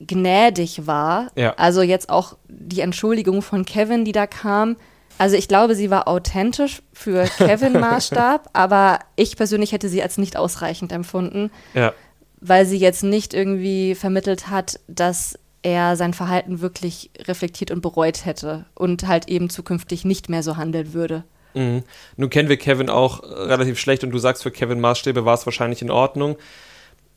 [0.00, 1.28] gnädig war.
[1.34, 1.54] Ja.
[1.56, 4.76] Also jetzt auch die Entschuldigung von Kevin, die da kam.
[5.18, 10.36] Also ich glaube, sie war authentisch für Kevin-Maßstab, aber ich persönlich hätte sie als nicht
[10.36, 11.92] ausreichend empfunden, Ja.
[12.40, 18.24] Weil sie jetzt nicht irgendwie vermittelt hat, dass er sein Verhalten wirklich reflektiert und bereut
[18.24, 21.24] hätte und halt eben zukünftig nicht mehr so handeln würde.
[21.54, 21.82] Mhm.
[22.16, 25.46] Nun kennen wir Kevin auch relativ schlecht und du sagst, für Kevin Maßstäbe war es
[25.46, 26.36] wahrscheinlich in Ordnung.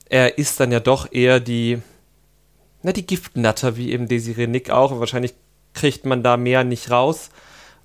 [0.07, 1.79] Er ist dann ja doch eher die,
[2.81, 4.91] na, die Giftnatter, wie eben Desiree Nick auch.
[4.91, 5.35] Und wahrscheinlich
[5.73, 7.29] kriegt man da mehr nicht raus.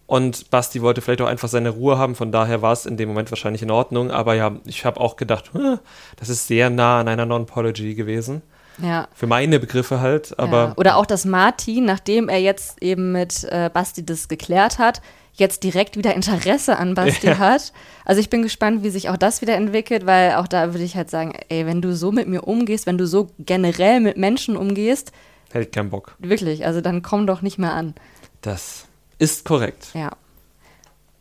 [0.07, 3.09] Und Basti wollte vielleicht auch einfach seine Ruhe haben, von daher war es in dem
[3.09, 4.11] Moment wahrscheinlich in Ordnung.
[4.11, 5.51] Aber ja, ich habe auch gedacht,
[6.17, 8.43] das ist sehr nah an einer Non-Apology gewesen.
[8.83, 9.09] Ja.
[9.15, 10.73] Für meine Begriffe halt, aber ja.
[10.77, 15.01] Oder auch, dass Martin, nachdem er jetzt eben mit äh, Basti das geklärt hat,
[15.33, 17.39] jetzt direkt wieder Interesse an Basti ja.
[17.39, 17.73] hat.
[18.05, 20.97] Also ich bin gespannt, wie sich auch das wieder entwickelt, weil auch da würde ich
[20.97, 24.57] halt sagen, ey, wenn du so mit mir umgehst, wenn du so generell mit Menschen
[24.57, 25.13] umgehst,
[25.53, 26.17] hält keinen Bock.
[26.19, 27.95] Wirklich, also dann komm doch nicht mehr an.
[28.41, 28.87] Das
[29.19, 29.89] ist korrekt.
[29.95, 30.11] Ja.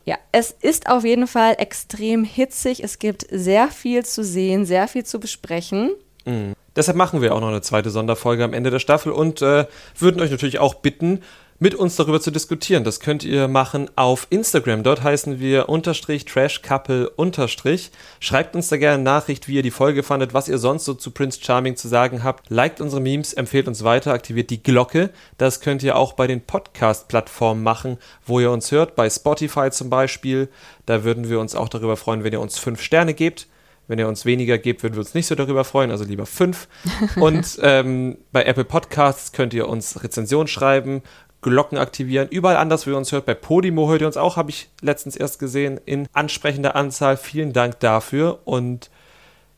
[0.06, 2.84] Ja, es ist auf jeden Fall extrem hitzig.
[2.84, 5.92] Es gibt sehr viel zu sehen, sehr viel zu besprechen.
[6.26, 6.52] Mhm.
[6.76, 9.66] Deshalb machen wir auch noch eine zweite Sonderfolge am Ende der Staffel und äh,
[9.96, 11.22] würden euch natürlich auch bitten,
[11.58, 12.84] mit uns darüber zu diskutieren.
[12.84, 14.82] Das könnt ihr machen auf Instagram.
[14.82, 17.90] Dort heißen wir unterstrich Trash Couple unterstrich.
[18.20, 21.10] Schreibt uns da gerne Nachricht, wie ihr die Folge fandet, was ihr sonst so zu
[21.10, 22.50] Prince Charming zu sagen habt.
[22.50, 25.10] Liked unsere Memes, empfehlt uns weiter, aktiviert die Glocke.
[25.38, 29.90] Das könnt ihr auch bei den Podcast-Plattformen machen, wo ihr uns hört, bei Spotify zum
[29.90, 30.48] Beispiel.
[30.86, 33.46] Da würden wir uns auch darüber freuen, wenn ihr uns fünf Sterne gebt.
[33.86, 36.68] Wenn ihr uns weniger gebt, würden wir uns nicht so darüber freuen, also lieber fünf.
[37.16, 41.02] Und ähm, bei Apple Podcasts könnt ihr uns Rezension schreiben,
[41.44, 42.28] Glocken aktivieren.
[42.28, 43.26] Überall anders, wo ihr uns hört.
[43.26, 47.18] Bei Podimo hört ihr uns auch, habe ich letztens erst gesehen, in ansprechender Anzahl.
[47.18, 48.40] Vielen Dank dafür.
[48.44, 48.90] Und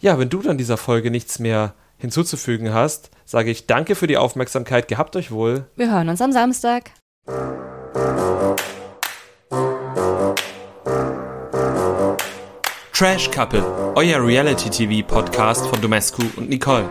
[0.01, 4.17] ja, wenn du dann dieser Folge nichts mehr hinzuzufügen hast, sage ich danke für die
[4.17, 4.89] Aufmerksamkeit.
[4.89, 5.67] Gehabt euch wohl.
[5.77, 6.91] Wir hören uns am Samstag.
[12.93, 13.63] Trash Couple,
[13.95, 16.91] euer Reality-TV-Podcast von Domescu und Nicole.